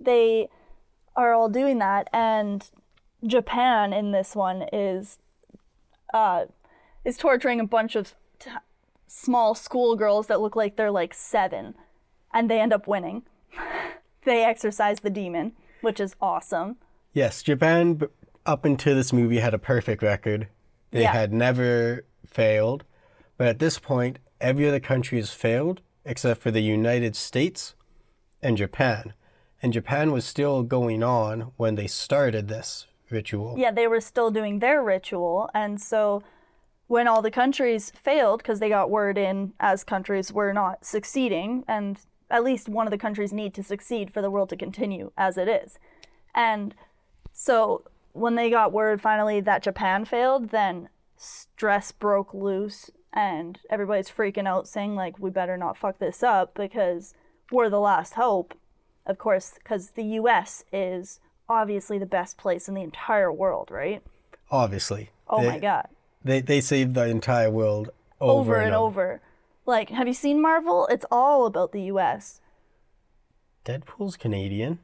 they 0.00 0.48
are 1.16 1.32
all 1.32 1.48
doing 1.48 1.78
that. 1.78 2.08
And 2.12 2.68
Japan 3.24 3.92
in 3.92 4.12
this 4.12 4.34
one 4.34 4.64
is 4.72 5.18
uh, 6.12 6.46
is 7.04 7.16
torturing 7.16 7.60
a 7.60 7.66
bunch 7.66 7.94
of 7.96 8.14
t- 8.38 8.50
small 9.06 9.54
schoolgirls 9.54 10.26
that 10.26 10.40
look 10.40 10.56
like 10.56 10.76
they're 10.76 10.90
like 10.90 11.14
seven, 11.14 11.74
and 12.32 12.50
they 12.50 12.60
end 12.60 12.72
up 12.72 12.86
winning. 12.86 13.22
they 14.24 14.44
exorcise 14.44 15.00
the 15.00 15.10
demon, 15.10 15.52
which 15.80 16.00
is 16.00 16.14
awesome. 16.20 16.76
Yes, 17.12 17.42
Japan 17.42 18.02
up 18.46 18.64
until 18.64 18.94
this 18.94 19.12
movie 19.12 19.38
had 19.38 19.54
a 19.54 19.58
perfect 19.58 20.02
record. 20.02 20.48
They 20.90 21.02
Yeah. 21.02 21.12
had 21.12 21.32
never 21.32 22.04
failed. 22.26 22.84
But 23.36 23.48
at 23.48 23.58
this 23.58 23.78
point, 23.78 24.18
every 24.40 24.68
other 24.68 24.80
country 24.80 25.18
has 25.18 25.30
failed 25.30 25.82
except 26.04 26.42
for 26.42 26.50
the 26.50 26.60
United 26.60 27.16
States 27.16 27.74
and 28.42 28.56
Japan. 28.56 29.14
And 29.62 29.72
Japan 29.72 30.12
was 30.12 30.24
still 30.24 30.62
going 30.62 31.02
on 31.02 31.52
when 31.56 31.74
they 31.74 31.86
started 31.86 32.48
this 32.48 32.86
ritual. 33.10 33.54
yeah, 33.56 33.70
they 33.70 33.86
were 33.86 34.00
still 34.00 34.30
doing 34.30 34.58
their 34.58 34.82
ritual. 34.82 35.48
And 35.54 35.80
so 35.80 36.22
when 36.86 37.08
all 37.08 37.22
the 37.22 37.30
countries 37.30 37.90
failed, 37.90 38.42
because 38.42 38.60
they 38.60 38.68
got 38.68 38.90
word 38.90 39.16
in 39.16 39.52
as 39.60 39.84
countries 39.84 40.32
were 40.32 40.52
not 40.52 40.84
succeeding, 40.84 41.64
and 41.66 41.98
at 42.30 42.44
least 42.44 42.68
one 42.68 42.86
of 42.86 42.90
the 42.90 42.98
countries 42.98 43.32
need 43.32 43.54
to 43.54 43.62
succeed 43.62 44.12
for 44.12 44.20
the 44.20 44.30
world 44.30 44.48
to 44.50 44.56
continue 44.56 45.12
as 45.16 45.38
it 45.38 45.48
is. 45.48 45.78
And 46.34 46.74
so 47.32 47.84
when 48.12 48.34
they 48.34 48.50
got 48.50 48.72
word 48.72 49.00
finally 49.00 49.40
that 49.40 49.62
Japan 49.62 50.04
failed, 50.04 50.50
then 50.50 50.88
stress 51.16 51.92
broke 51.92 52.34
loose 52.34 52.90
and 53.14 53.60
everybody's 53.70 54.10
freaking 54.10 54.46
out 54.46 54.68
saying 54.68 54.96
like 54.96 55.18
we 55.18 55.30
better 55.30 55.56
not 55.56 55.78
fuck 55.78 55.98
this 55.98 56.22
up 56.22 56.54
because 56.54 57.14
we're 57.50 57.70
the 57.70 57.80
last 57.80 58.14
hope. 58.14 58.54
Of 59.06 59.18
course, 59.18 59.52
because 59.54 59.90
the 59.90 60.04
US 60.04 60.64
is 60.72 61.20
obviously 61.48 61.98
the 61.98 62.06
best 62.06 62.36
place 62.36 62.68
in 62.68 62.74
the 62.74 62.82
entire 62.82 63.32
world, 63.32 63.70
right? 63.70 64.02
Obviously. 64.50 65.10
Oh 65.28 65.40
they, 65.40 65.48
my 65.48 65.58
god. 65.58 65.88
They, 66.22 66.40
they 66.40 66.60
saved 66.60 66.94
the 66.94 67.06
entire 67.06 67.50
world 67.50 67.90
over, 68.20 68.56
Over 68.56 68.60
and 68.60 68.74
over. 68.74 69.20
Like, 69.66 69.90
have 69.90 70.08
you 70.08 70.14
seen 70.14 70.42
Marvel? 70.42 70.86
It's 70.88 71.06
all 71.10 71.46
about 71.46 71.72
the 71.72 71.82
US. 71.82 72.40
Deadpool's 73.64 74.16
Canadian. 74.16 74.78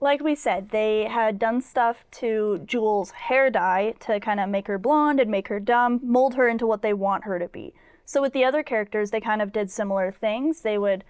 Like 0.00 0.22
we 0.22 0.34
said, 0.34 0.70
they 0.70 1.06
had 1.06 1.38
done 1.38 1.60
stuff 1.60 2.04
to 2.12 2.60
Jules' 2.64 3.10
hair 3.10 3.50
dye 3.50 3.94
to 4.00 4.20
kind 4.20 4.38
of 4.38 4.48
make 4.48 4.68
her 4.68 4.78
blonde 4.78 5.18
and 5.18 5.30
make 5.30 5.48
her 5.48 5.58
dumb, 5.58 6.00
mold 6.02 6.34
her 6.34 6.48
into 6.48 6.66
what 6.66 6.82
they 6.82 6.92
want 6.92 7.24
her 7.24 7.38
to 7.38 7.48
be. 7.48 7.74
So 8.04 8.22
with 8.22 8.32
the 8.32 8.44
other 8.44 8.62
characters, 8.62 9.10
they 9.10 9.20
kind 9.20 9.42
of 9.42 9.52
did 9.52 9.70
similar 9.70 10.12
things. 10.12 10.60
They 10.60 10.78
would 10.78 11.04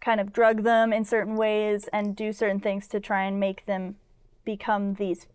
kind 0.00 0.20
of 0.20 0.32
drug 0.32 0.62
them 0.62 0.92
in 0.92 1.04
certain 1.04 1.36
ways 1.36 1.88
and 1.92 2.14
do 2.14 2.32
certain 2.32 2.60
things 2.60 2.86
to 2.88 3.00
try 3.00 3.24
and 3.24 3.40
make 3.40 3.64
them 3.64 3.96
become 4.44 4.94
these 4.94 5.26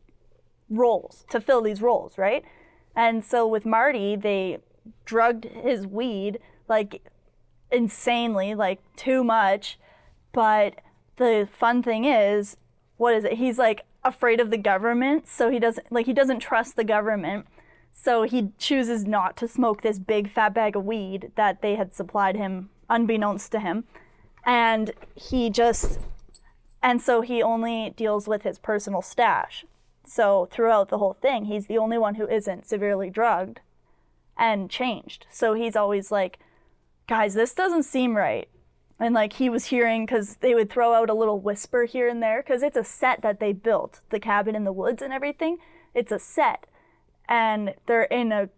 roles, 0.70 1.26
to 1.32 1.42
fill 1.42 1.62
these 1.62 1.82
roles, 1.82 2.18
right? 2.18 2.46
And 2.96 3.26
so 3.26 3.48
with 3.48 3.66
Marty, 3.66 4.16
they 4.16 4.60
drugged 5.06 5.46
his 5.46 5.88
weed 5.88 6.40
like 6.68 7.02
insanely, 7.72 8.54
like 8.54 8.80
too 8.96 9.24
much. 9.24 9.80
But 10.32 10.76
the 11.18 11.50
fun 11.52 11.82
thing 11.82 12.06
is, 12.06 12.56
what 13.00 13.16
is 13.16 13.24
it? 13.24 13.34
He's 13.34 13.58
like 13.58 13.86
afraid 14.04 14.42
of 14.42 14.50
the 14.52 14.58
government, 14.58 15.26
so 15.28 15.50
he 15.50 15.58
doesn't 15.58 15.90
like 15.90 16.06
he 16.06 16.14
doesn't 16.14 16.42
trust 16.42 16.76
the 16.76 16.84
government. 16.84 17.48
So 17.92 18.24
he 18.24 18.52
chooses 18.58 19.06
not 19.06 19.38
to 19.38 19.48
smoke 19.48 19.82
this 19.82 20.00
big 20.00 20.30
fat 20.30 20.54
bag 20.54 20.76
of 20.76 20.86
weed 20.86 21.32
that 21.36 21.62
they 21.62 21.76
had 21.76 21.94
supplied 21.94 22.36
him 22.36 22.70
unbeknownst 22.90 23.52
to 23.54 23.60
him. 23.62 23.86
And 24.46 24.92
he 25.16 25.50
just 25.50 26.00
and 26.84 27.02
so 27.02 27.22
he 27.22 27.42
only 27.42 27.94
deals 27.96 28.28
with 28.28 28.44
his 28.44 28.60
personal 28.60 29.02
stash. 29.02 29.66
So 30.06 30.50
throughout 30.52 30.90
the 30.90 30.98
whole 30.98 31.14
thing, 31.14 31.46
he's 31.46 31.68
the 31.68 31.78
only 31.78 31.98
one 31.98 32.16
who 32.16 32.28
isn't 32.28 32.68
severely 32.68 33.10
drugged 33.10 33.62
and 34.38 34.70
changed. 34.70 35.26
So 35.32 35.54
he's 35.54 35.78
always 35.78 36.12
like, 36.12 36.40
guys, 37.08 37.34
this 37.34 37.54
doesn't 37.54 37.84
seem 37.84 38.18
right. 38.18 38.50
And 39.00 39.16
like 39.16 39.34
he 39.34 39.50
was 39.50 39.66
hearing, 39.66 40.06
because 40.06 40.38
they 40.38 40.54
would 40.54 40.70
throw 40.70 40.94
out 40.94 41.10
a 41.10 41.14
little 41.14 41.40
whisper 41.40 41.86
here 41.86 42.08
and 42.10 42.22
there, 42.22 42.44
because 42.44 42.64
it's 42.64 42.78
a 42.78 42.84
set 42.84 43.22
that 43.22 43.40
they 43.40 43.54
built, 43.54 44.02
the 44.10 44.20
cabin 44.20 44.56
in 44.56 44.66
the 44.66 44.74
woods 44.74 45.02
and 45.02 45.14
everything. 45.14 45.58
It's 45.94 46.12
a 46.12 46.20
set. 46.20 46.68
And 47.28 47.76
they're 47.86 48.04
in 48.04 48.32
a, 48.32 48.50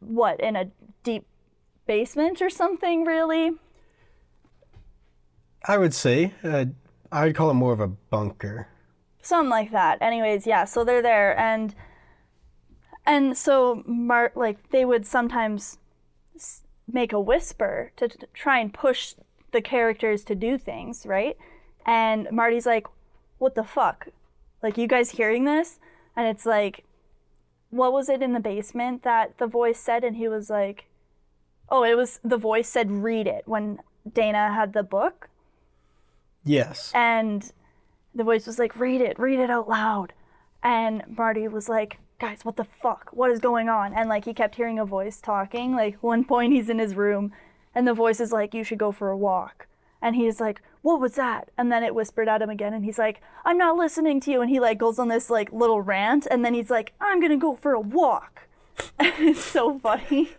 what, 0.00 0.40
in 0.40 0.56
a 0.56 0.70
deep 1.04 1.26
basement 1.86 2.40
or 2.40 2.48
something, 2.48 3.04
really? 3.04 3.52
I 5.66 5.76
would 5.78 5.92
say, 5.94 6.32
uh, 6.42 6.66
I 7.10 7.26
would 7.26 7.36
call 7.36 7.50
it 7.50 7.54
more 7.54 7.72
of 7.72 7.80
a 7.80 7.88
bunker. 7.88 8.68
something 9.20 9.50
like 9.50 9.70
that 9.70 9.98
anyways 10.02 10.46
yeah 10.48 10.64
so 10.64 10.82
they're 10.82 11.02
there 11.02 11.38
and 11.38 11.76
and 13.06 13.36
so 13.38 13.82
Mar- 13.86 14.32
like 14.34 14.70
they 14.70 14.84
would 14.84 15.06
sometimes 15.06 15.78
make 16.90 17.12
a 17.12 17.20
whisper 17.20 17.92
to, 17.96 18.08
to 18.08 18.26
try 18.34 18.58
and 18.58 18.74
push 18.74 19.14
the 19.52 19.62
characters 19.62 20.24
to 20.24 20.34
do 20.34 20.58
things 20.58 21.04
right 21.06 21.36
and 21.86 22.28
marty's 22.30 22.66
like 22.66 22.86
what 23.38 23.54
the 23.54 23.64
fuck 23.64 24.08
like 24.62 24.76
you 24.78 24.86
guys 24.86 25.10
hearing 25.10 25.44
this 25.44 25.78
and 26.16 26.26
it's 26.26 26.46
like 26.46 26.84
what 27.70 27.92
was 27.92 28.08
it 28.08 28.22
in 28.22 28.32
the 28.32 28.40
basement 28.40 29.02
that 29.02 29.38
the 29.38 29.46
voice 29.46 29.78
said 29.78 30.04
and 30.04 30.16
he 30.16 30.28
was 30.28 30.50
like 30.50 30.86
oh 31.68 31.84
it 31.84 31.96
was 31.96 32.20
the 32.22 32.36
voice 32.36 32.68
said 32.68 32.90
read 32.90 33.26
it 33.26 33.42
when 33.46 33.78
dana 34.12 34.52
had 34.52 34.72
the 34.72 34.82
book 34.82 35.28
Yes. 36.44 36.90
and 36.94 37.52
the 38.14 38.24
voice 38.24 38.46
was 38.46 38.58
like, 38.58 38.76
read 38.78 39.00
it, 39.00 39.18
read 39.18 39.38
it 39.38 39.50
out 39.50 39.68
loud. 39.68 40.12
And 40.62 41.02
Marty 41.16 41.48
was 41.48 41.68
like, 41.68 41.98
guys, 42.18 42.44
what 42.44 42.56
the 42.56 42.64
fuck? 42.64 43.10
What 43.12 43.30
is 43.30 43.38
going 43.38 43.68
on? 43.68 43.94
And 43.94 44.08
like 44.08 44.24
he 44.24 44.34
kept 44.34 44.54
hearing 44.56 44.78
a 44.78 44.84
voice 44.84 45.20
talking. 45.20 45.74
Like 45.74 46.02
one 46.02 46.24
point 46.24 46.52
he's 46.52 46.68
in 46.68 46.78
his 46.78 46.94
room 46.94 47.32
and 47.74 47.86
the 47.86 47.94
voice 47.94 48.20
is 48.20 48.32
like, 48.32 48.54
you 48.54 48.64
should 48.64 48.78
go 48.78 48.92
for 48.92 49.10
a 49.10 49.16
walk. 49.16 49.66
And 50.00 50.16
he's 50.16 50.40
like, 50.40 50.60
what 50.82 51.00
was 51.00 51.14
that? 51.14 51.50
And 51.56 51.70
then 51.70 51.84
it 51.84 51.94
whispered 51.94 52.28
at 52.28 52.42
him 52.42 52.50
again 52.50 52.74
and 52.74 52.84
he's 52.84 52.98
like, 52.98 53.20
I'm 53.44 53.56
not 53.56 53.76
listening 53.76 54.20
to 54.22 54.32
you. 54.32 54.40
And 54.40 54.50
he 54.50 54.58
like 54.58 54.78
goes 54.78 54.98
on 54.98 55.08
this 55.08 55.30
like 55.30 55.52
little 55.52 55.80
rant 55.80 56.26
and 56.30 56.44
then 56.44 56.54
he's 56.54 56.70
like, 56.70 56.92
I'm 57.00 57.20
gonna 57.20 57.36
go 57.36 57.54
for 57.54 57.72
a 57.72 57.80
walk. 57.80 58.48
And 58.98 59.12
it's 59.28 59.44
so 59.44 59.78
funny. 59.78 60.30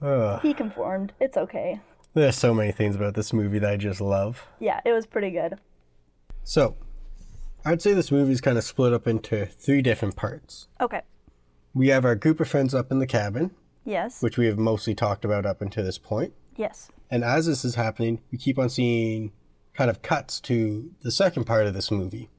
Ugh. 0.00 0.40
He 0.42 0.54
conformed. 0.54 1.12
It's 1.18 1.36
okay. 1.36 1.80
There's 2.12 2.36
so 2.36 2.54
many 2.54 2.70
things 2.70 2.94
about 2.94 3.14
this 3.14 3.32
movie 3.32 3.58
that 3.58 3.70
I 3.70 3.76
just 3.76 4.00
love. 4.00 4.46
Yeah, 4.60 4.80
it 4.84 4.92
was 4.92 5.06
pretty 5.06 5.30
good. 5.30 5.58
So, 6.44 6.76
I'd 7.64 7.82
say 7.82 7.94
this 7.94 8.12
movie's 8.12 8.40
kind 8.40 8.58
of 8.58 8.64
split 8.64 8.92
up 8.92 9.08
into 9.08 9.46
three 9.46 9.82
different 9.82 10.14
parts. 10.14 10.68
Okay. 10.80 11.02
We 11.72 11.88
have 11.88 12.04
our 12.04 12.14
group 12.14 12.38
of 12.38 12.48
friends 12.48 12.74
up 12.74 12.92
in 12.92 12.98
the 12.98 13.06
cabin, 13.06 13.50
Yes. 13.84 14.22
which 14.22 14.38
we 14.38 14.46
have 14.46 14.58
mostly 14.58 14.94
talked 14.94 15.24
about 15.24 15.44
up 15.46 15.60
until 15.60 15.84
this 15.84 15.98
point. 15.98 16.32
Yes. 16.56 16.88
And 17.10 17.22
as 17.24 17.46
this 17.46 17.64
is 17.64 17.74
happening, 17.74 18.20
we 18.32 18.38
keep 18.38 18.58
on 18.58 18.68
seeing 18.70 19.32
kind 19.74 19.90
of 19.90 20.02
cuts 20.02 20.40
to 20.40 20.90
the 21.02 21.10
second 21.10 21.44
part 21.44 21.66
of 21.66 21.74
this 21.74 21.90
movie. 21.90 22.30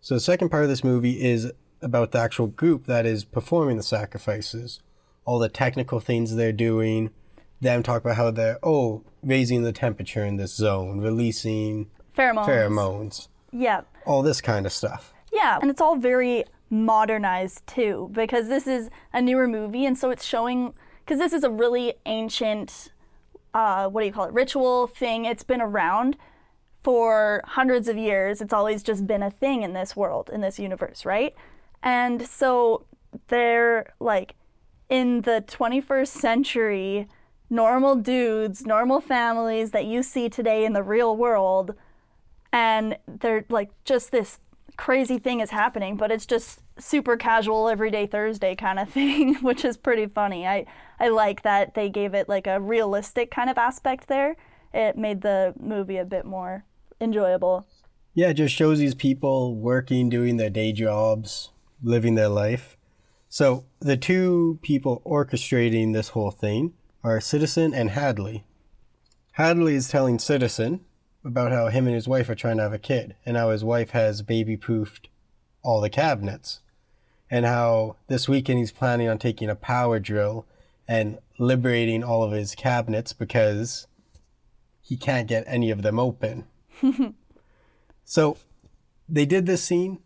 So 0.00 0.14
the 0.14 0.20
second 0.20 0.50
part 0.50 0.62
of 0.64 0.68
this 0.68 0.84
movie 0.84 1.22
is 1.22 1.50
about 1.82 2.12
the 2.12 2.18
actual 2.18 2.46
group 2.46 2.86
that 2.86 3.06
is 3.06 3.24
performing 3.24 3.76
the 3.78 3.82
sacrifices, 3.82 4.80
all 5.24 5.38
the 5.38 5.48
technical 5.48 6.00
things 6.00 6.34
they're 6.36 6.52
doing. 6.52 7.10
Them 7.60 7.82
talk 7.82 8.02
about 8.02 8.16
how 8.16 8.30
they're 8.30 8.58
oh 8.62 9.02
raising 9.22 9.62
the 9.62 9.72
temperature 9.72 10.24
in 10.24 10.36
this 10.36 10.54
zone, 10.54 11.00
releasing 11.00 11.90
Pheromones. 12.16 12.46
pheromones, 12.46 13.28
Yeah. 13.52 13.82
all 14.04 14.22
this 14.22 14.40
kind 14.42 14.66
of 14.66 14.72
stuff. 14.72 15.14
Yeah. 15.32 15.58
And 15.62 15.70
it's 15.70 15.80
all 15.80 15.96
very 15.96 16.44
modernized 16.74 17.66
too, 17.66 18.10
because 18.12 18.48
this 18.48 18.66
is 18.66 18.90
a 19.12 19.22
newer 19.22 19.46
movie. 19.46 19.86
And 19.86 19.96
so 19.96 20.10
it's 20.10 20.24
showing, 20.24 20.74
because 21.04 21.18
this 21.18 21.32
is 21.32 21.44
a 21.44 21.50
really 21.50 21.94
ancient, 22.06 22.92
uh, 23.52 23.88
what 23.88 24.00
do 24.00 24.06
you 24.06 24.12
call 24.12 24.26
it, 24.26 24.32
ritual 24.32 24.86
thing. 24.86 25.24
It's 25.24 25.44
been 25.44 25.60
around 25.60 26.16
for 26.82 27.42
hundreds 27.46 27.88
of 27.88 27.96
years. 27.96 28.40
It's 28.40 28.52
always 28.52 28.82
just 28.82 29.06
been 29.06 29.22
a 29.22 29.30
thing 29.30 29.62
in 29.62 29.72
this 29.72 29.96
world, 29.96 30.30
in 30.32 30.40
this 30.40 30.58
universe, 30.58 31.04
right? 31.04 31.34
And 31.82 32.26
so 32.26 32.84
they're 33.28 33.94
like 34.00 34.34
in 34.88 35.22
the 35.22 35.44
21st 35.46 36.08
century, 36.08 37.08
normal 37.48 37.94
dudes, 37.94 38.66
normal 38.66 39.00
families 39.00 39.70
that 39.70 39.86
you 39.86 40.02
see 40.02 40.28
today 40.28 40.64
in 40.64 40.72
the 40.72 40.82
real 40.82 41.16
world 41.16 41.74
and 42.54 42.96
they're 43.08 43.44
like 43.48 43.70
just 43.84 44.12
this 44.12 44.38
crazy 44.76 45.18
thing 45.18 45.40
is 45.40 45.50
happening 45.50 45.96
but 45.96 46.10
it's 46.10 46.26
just 46.26 46.60
super 46.78 47.16
casual 47.16 47.68
everyday 47.68 48.06
thursday 48.06 48.54
kind 48.54 48.78
of 48.78 48.88
thing 48.90 49.34
which 49.36 49.64
is 49.64 49.76
pretty 49.76 50.06
funny 50.06 50.46
i 50.46 50.66
i 50.98 51.08
like 51.08 51.42
that 51.42 51.74
they 51.74 51.88
gave 51.88 52.14
it 52.14 52.28
like 52.28 52.46
a 52.46 52.60
realistic 52.60 53.30
kind 53.30 53.48
of 53.48 53.56
aspect 53.56 54.08
there 54.08 54.36
it 54.74 54.98
made 54.98 55.22
the 55.22 55.54
movie 55.58 55.98
a 55.98 56.04
bit 56.04 56.24
more 56.24 56.64
enjoyable. 57.00 57.66
Yeah, 58.12 58.30
it 58.30 58.34
just 58.34 58.54
shows 58.54 58.78
these 58.80 58.94
people 58.94 59.54
working, 59.54 60.08
doing 60.08 60.36
their 60.36 60.50
day 60.50 60.72
jobs, 60.72 61.50
living 61.82 62.16
their 62.16 62.28
life. 62.28 62.76
So 63.28 63.66
the 63.80 63.96
two 63.96 64.58
people 64.62 65.02
orchestrating 65.06 65.92
this 65.92 66.10
whole 66.10 66.30
thing 66.32 66.74
are 67.02 67.18
Sitterson 67.18 67.72
and 67.74 67.90
Hadley. 67.90 68.44
Hadley 69.32 69.74
is 69.74 69.88
telling 69.88 70.18
Sitterson 70.18 70.80
about 71.24 71.52
how 71.52 71.68
him 71.68 71.86
and 71.86 71.94
his 71.94 72.08
wife 72.08 72.28
are 72.28 72.34
trying 72.34 72.58
to 72.58 72.62
have 72.62 72.72
a 72.72 72.78
kid, 72.78 73.16
and 73.24 73.36
how 73.36 73.50
his 73.50 73.64
wife 73.64 73.90
has 73.90 74.22
baby 74.22 74.56
proofed 74.56 75.08
all 75.62 75.80
the 75.80 75.90
cabinets, 75.90 76.60
and 77.30 77.46
how 77.46 77.96
this 78.08 78.28
weekend 78.28 78.58
he's 78.58 78.72
planning 78.72 79.08
on 79.08 79.18
taking 79.18 79.48
a 79.48 79.54
power 79.54 79.98
drill 79.98 80.46
and 80.86 81.18
liberating 81.38 82.04
all 82.04 82.22
of 82.22 82.32
his 82.32 82.54
cabinets 82.54 83.12
because 83.12 83.86
he 84.80 84.96
can't 84.96 85.28
get 85.28 85.44
any 85.46 85.70
of 85.70 85.82
them 85.82 85.98
open. 85.98 86.44
so 88.04 88.36
they 89.08 89.24
did 89.24 89.46
this 89.46 89.64
scene 89.64 90.00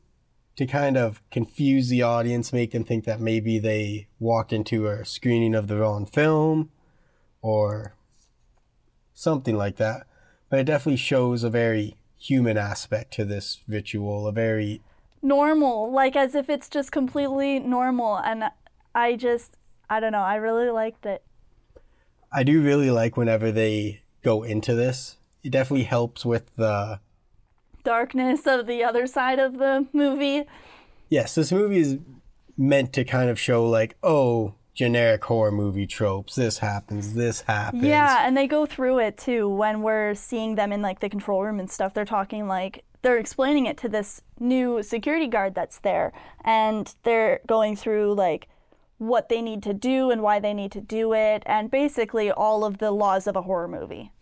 to 0.57 0.67
kind 0.67 0.97
of 0.97 1.21
confuse 1.31 1.89
the 1.89 2.03
audience, 2.03 2.53
make 2.53 2.73
them 2.73 2.85
think 2.85 3.05
that 3.05 3.21
maybe 3.21 3.59
they 3.59 4.09
walked 4.19 4.53
into 4.53 4.87
a 4.87 5.05
screening 5.05 5.55
of 5.55 5.69
the 5.69 5.77
wrong 5.77 6.07
film 6.07 6.71
or 7.43 7.95
something 9.15 9.57
like 9.57 9.77
that. 9.77 10.07
But 10.51 10.61
it 10.61 10.65
definitely 10.65 10.97
shows 10.97 11.45
a 11.45 11.51
very 11.51 11.97
human 12.17 12.57
aspect 12.57 13.13
to 13.15 13.25
this 13.25 13.59
ritual, 13.69 14.27
a 14.27 14.33
very 14.33 14.81
Normal, 15.21 15.91
like 15.91 16.15
as 16.15 16.35
if 16.35 16.49
it's 16.49 16.69
just 16.69 16.93
completely 16.93 17.59
normal. 17.59 18.17
And 18.19 18.45
I 18.95 19.17
just, 19.17 19.57
I 19.91 20.01
don't 20.01 20.13
know, 20.13 20.23
I 20.23 20.37
really 20.37 20.71
liked 20.71 21.05
it. 21.07 21.23
I 22.31 22.43
do 22.43 22.63
really 22.63 22.91
like 22.91 23.17
whenever 23.17 23.51
they 23.51 24.03
go 24.23 24.43
into 24.43 24.75
this. 24.75 25.17
It 25.43 25.51
definitely 25.51 25.85
helps 25.85 26.25
with 26.25 26.55
the 26.57 27.01
Darkness 27.85 28.47
of 28.47 28.67
the 28.67 28.85
other 28.85 29.07
side 29.07 29.39
of 29.39 29.59
the 29.59 29.87
movie. 29.93 30.45
Yes, 31.09 31.35
this 31.35 31.51
movie 31.51 31.79
is 31.79 31.99
meant 32.57 32.93
to 32.93 33.05
kind 33.05 33.31
of 33.31 33.41
show 33.41 33.67
like, 33.67 33.97
oh, 34.03 34.55
generic 34.79 35.25
horror 35.25 35.51
movie 35.51 35.89
tropes. 35.89 36.37
This 36.37 36.59
happens, 36.59 37.15
this 37.15 37.41
happens. 37.41 37.83
Yeah, 37.83 38.25
and 38.25 38.37
they 38.37 38.47
go 38.47 38.65
through 38.65 39.01
it 39.01 39.19
too 39.19 39.49
when 39.49 39.83
we're 39.83 40.15
seeing 40.15 40.55
them 40.55 40.73
in 40.73 40.83
like 40.83 41.01
the 41.01 41.09
control 41.09 41.43
room 41.43 41.59
and 41.59 41.69
stuff. 41.69 41.95
They're 41.95 42.05
talking 42.05 42.47
like 42.47 42.85
they're 43.03 43.19
explaining 43.19 43.67
it 43.67 43.77
to 43.79 43.89
this 43.89 44.23
new 44.39 44.81
security 44.85 45.27
guard 45.27 45.57
that's 45.57 45.81
there 45.81 46.13
and 46.45 46.95
they're 47.03 47.41
going 47.45 47.75
through 47.75 48.15
like 48.15 48.49
what 48.99 49.29
they 49.29 49.43
need 49.43 49.65
to 49.65 49.75
do 49.75 50.13
and 50.13 50.23
why 50.23 50.39
they 50.39 50.55
need 50.55 50.71
to 50.73 50.81
do 50.81 51.13
it 51.13 51.43
and 51.45 51.73
basically 51.73 52.31
all 52.31 52.65
of 52.65 52.79
the 52.79 52.93
laws 52.93 53.27
of 53.27 53.35
a 53.35 53.43
horror 53.43 53.67
movie. 53.67 54.13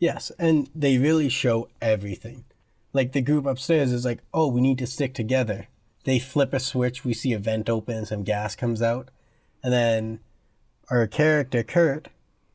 Yes, 0.00 0.32
and 0.36 0.68
they 0.74 0.98
really 0.98 1.28
show 1.28 1.68
everything. 1.80 2.44
Like 2.92 3.12
the 3.12 3.20
group 3.20 3.46
upstairs 3.46 3.92
is 3.92 4.04
like, 4.04 4.18
oh, 4.34 4.48
we 4.48 4.60
need 4.60 4.78
to 4.78 4.86
stick 4.88 5.14
together. 5.14 5.68
They 6.02 6.18
flip 6.18 6.52
a 6.52 6.58
switch, 6.58 7.04
we 7.04 7.14
see 7.14 7.32
a 7.32 7.38
vent 7.38 7.70
open 7.70 7.98
and 7.98 8.08
some 8.08 8.24
gas 8.24 8.56
comes 8.56 8.82
out. 8.82 9.08
And 9.62 9.72
then 9.72 10.20
our 10.90 11.06
character, 11.06 11.62
Kurt, 11.62 12.08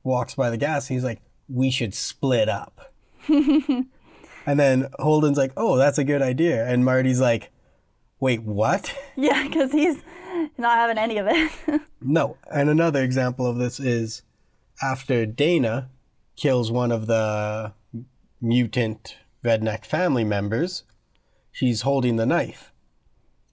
walks 0.04 0.36
by 0.36 0.50
the 0.50 0.58
gas 0.58 0.90
and 0.90 0.96
he's 0.96 1.04
like, 1.04 1.22
we 1.50 1.72
should 1.72 1.94
split 1.94 2.50
up. 2.50 2.94
and 3.28 3.90
then 4.46 4.90
Holden's 5.00 5.38
like, 5.38 5.54
oh, 5.58 5.78
that's 5.78 5.98
a 5.98 6.04
good 6.04 6.22
idea. 6.22 6.66
And 6.66 6.84
Marty's 6.84 7.22
like, 7.22 7.52
wait, 8.20 8.44
what? 8.44 8.94
Yeah, 9.20 9.48
because 9.48 9.72
he's 9.72 9.98
not 10.60 10.78
having 10.78 11.00
any 11.00 11.18
of 11.18 11.28
it. 11.28 11.82
No. 12.00 12.38
And 12.54 12.70
another 12.70 13.02
example 13.02 13.48
of 13.48 13.58
this 13.58 13.80
is 13.80 14.22
after 14.84 15.26
Dana 15.26 15.90
kills 16.36 16.72
one 16.72 16.92
of 16.92 17.08
the 17.08 17.74
mutant 18.40 19.18
redneck 19.44 19.84
family 19.84 20.24
members, 20.24 20.84
she's 21.52 21.82
holding 21.82 22.18
the 22.18 22.28
knife. 22.28 22.72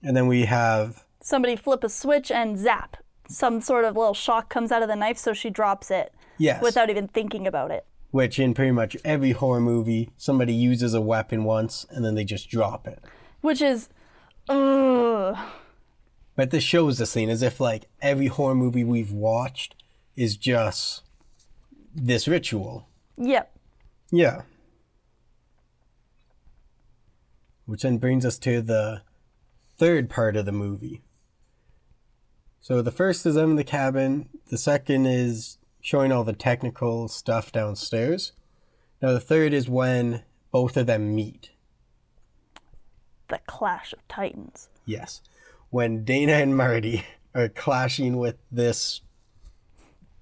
And 0.03 0.15
then 0.15 0.27
we 0.27 0.45
have, 0.45 1.05
Somebody 1.23 1.55
flip 1.55 1.83
a 1.83 1.89
switch 1.89 2.29
and 2.29 2.57
zap. 2.57 2.97
Some 3.27 3.61
sort 3.61 3.85
of 3.85 3.95
little 3.95 4.13
shock 4.13 4.49
comes 4.49 4.71
out 4.71 4.81
of 4.81 4.87
the 4.87 4.95
knife, 4.95 5.17
so 5.17 5.33
she 5.33 5.49
drops 5.49 5.89
it 5.91 6.13
yes, 6.37 6.61
without 6.61 6.89
even 6.89 7.07
thinking 7.07 7.47
about 7.47 7.71
it. 7.71 7.85
which 8.11 8.39
in 8.39 8.53
pretty 8.53 8.71
much 8.71 8.95
every 9.03 9.31
horror 9.31 9.59
movie, 9.59 10.09
somebody 10.17 10.53
uses 10.53 10.93
a 10.93 11.01
weapon 11.01 11.43
once 11.43 11.85
and 11.89 12.05
then 12.05 12.15
they 12.15 12.23
just 12.23 12.49
drop 12.49 12.87
it. 12.87 13.03
Which 13.41 13.61
is, 13.61 13.89
ugh. 14.47 15.37
But 16.35 16.51
this 16.51 16.63
shows 16.63 16.97
the 16.97 17.05
scene 17.05 17.29
as 17.29 17.41
if 17.41 17.59
like 17.59 17.85
every 18.01 18.27
horror 18.27 18.55
movie 18.55 18.83
we've 18.83 19.11
watched 19.11 19.75
is 20.15 20.37
just 20.37 21.03
this 21.93 22.27
ritual. 22.27 22.87
Yep. 23.17 23.51
Yeah. 24.11 24.41
Which 27.65 27.81
then 27.81 27.97
brings 27.97 28.25
us 28.25 28.37
to 28.39 28.61
the 28.61 29.01
third 29.77 30.09
part 30.09 30.35
of 30.35 30.45
the 30.45 30.51
movie. 30.51 31.01
So 32.65 32.81
the 32.81 32.89
first 32.89 33.27
is 33.27 33.35
them 33.35 33.51
in 33.51 33.55
the 33.57 33.63
cabin, 33.63 34.27
the 34.49 34.57
second 34.57 35.05
is 35.05 35.59
showing 35.81 36.11
all 36.11 36.23
the 36.23 36.33
technical 36.33 37.07
stuff 37.07 37.51
downstairs. 37.51 38.31
Now 39.03 39.11
the 39.11 39.19
third 39.19 39.53
is 39.53 39.69
when 39.69 40.23
both 40.49 40.75
of 40.75 40.87
them 40.87 41.13
meet. 41.13 41.51
The 43.27 43.37
Clash 43.45 43.93
of 43.93 43.99
Titans. 44.07 44.69
Yes. 44.83 45.21
When 45.69 46.03
Dana 46.03 46.31
and 46.31 46.57
Marty 46.57 47.05
are 47.35 47.49
clashing 47.49 48.17
with 48.17 48.37
this 48.51 49.01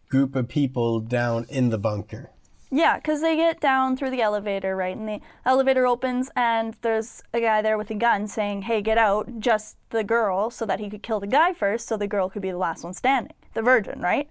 group 0.10 0.36
of 0.36 0.50
people 0.50 1.00
down 1.00 1.46
in 1.48 1.70
the 1.70 1.78
bunker. 1.78 2.32
Yeah, 2.76 2.96
because 2.96 3.22
they 3.22 3.36
get 3.36 3.62
down 3.62 3.96
through 3.96 4.10
the 4.10 4.24
elevator, 4.24 4.76
right? 4.76 4.98
And 4.98 5.08
the 5.08 5.22
elevator 5.46 5.86
opens, 5.86 6.32
and 6.36 6.76
there's 6.82 7.22
a 7.32 7.40
guy 7.40 7.62
there 7.62 7.78
with 7.78 7.92
a 7.92 7.94
gun 7.94 8.28
saying, 8.28 8.64
Hey, 8.64 8.82
get 8.82 8.98
out, 8.98 9.40
just 9.40 9.78
the 9.92 10.04
girl, 10.04 10.50
so 10.50 10.66
that 10.66 10.80
he 10.80 10.90
could 10.90 11.04
kill 11.04 11.20
the 11.20 11.28
guy 11.28 11.54
first, 11.54 11.88
so 11.88 11.98
the 11.98 12.08
girl 12.08 12.32
could 12.32 12.42
be 12.42 12.50
the 12.50 12.58
last 12.58 12.84
one 12.84 12.96
standing. 12.96 13.36
The 13.54 13.62
virgin, 13.62 14.02
right? 14.02 14.28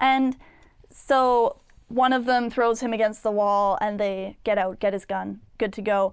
And 0.00 0.36
so 0.90 1.56
one 1.88 2.12
of 2.12 2.24
them 2.24 2.50
throws 2.50 2.78
him 2.78 2.92
against 2.92 3.24
the 3.24 3.32
wall, 3.32 3.78
and 3.80 3.98
they 3.98 4.36
get 4.44 4.58
out, 4.58 4.78
get 4.78 4.92
his 4.92 5.04
gun, 5.04 5.40
good 5.58 5.72
to 5.72 5.82
go. 5.82 6.12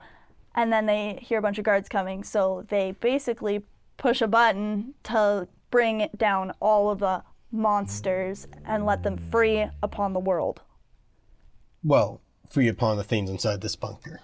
And 0.55 0.73
then 0.73 0.87
they 0.87 1.19
hear 1.21 1.37
a 1.37 1.41
bunch 1.43 1.59
of 1.59 1.65
guards 1.65 1.87
coming, 1.87 2.23
so 2.23 2.65
they 2.69 2.93
basically 2.93 3.63
push 3.97 4.23
a 4.23 4.27
button 4.27 4.95
to 5.03 5.47
bring 5.69 6.09
down 6.17 6.51
all 6.59 6.89
of 6.89 6.97
the 6.97 7.21
monsters 7.51 8.47
and 8.65 8.87
let 8.87 9.03
them 9.03 9.17
free 9.17 9.67
upon 9.83 10.13
the 10.13 10.19
world. 10.19 10.61
Well, 11.83 12.21
free 12.49 12.67
upon 12.67 12.97
the 12.97 13.03
things 13.03 13.29
inside 13.29 13.61
this 13.61 13.75
bunker. 13.75 14.21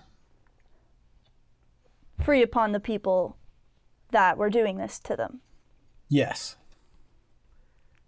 free 2.24 2.42
upon 2.42 2.72
the 2.72 2.80
people 2.80 3.36
that 4.12 4.38
were 4.38 4.50
doing 4.50 4.78
this 4.78 5.00
to 5.00 5.16
them. 5.18 5.42
Yes. 6.08 6.56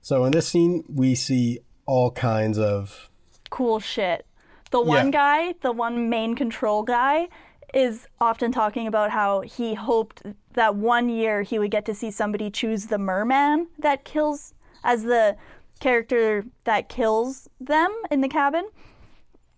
So 0.01 0.23
in 0.23 0.31
this 0.31 0.47
scene, 0.47 0.86
we 0.88 1.13
see 1.13 1.60
all 1.86 2.12
kinds 2.12 2.57
of. 2.57 3.10
Cool 3.49 3.79
shit. 3.81 4.25
The 4.71 4.79
one 4.81 5.07
Yeah. 5.07 5.12
guy, 5.12 5.53
the 5.62 5.73
one 5.73 6.10
main 6.10 6.36
control 6.36 6.83
guy, 6.83 7.27
is 7.73 8.07
often 8.21 8.51
talking 8.53 8.88
about 8.88 9.12
how 9.12 9.41
he 9.41 9.73
hoped 9.75 10.23
that 10.53 10.75
one 10.75 11.10
year 11.10 11.41
he 11.43 11.60
would 11.60 11.69
get 11.71 11.86
to 11.86 11.93
see 11.93 12.10
somebody 12.10 12.49
choose 12.49 12.86
the 12.86 12.97
merman 12.97 13.67
that 13.77 14.05
kills 14.05 14.53
as 14.86 15.03
the 15.03 15.36
character 15.81 16.45
that 16.63 16.88
kills 16.88 17.49
them 17.60 17.93
in 18.10 18.21
the 18.21 18.29
cabin. 18.29 18.69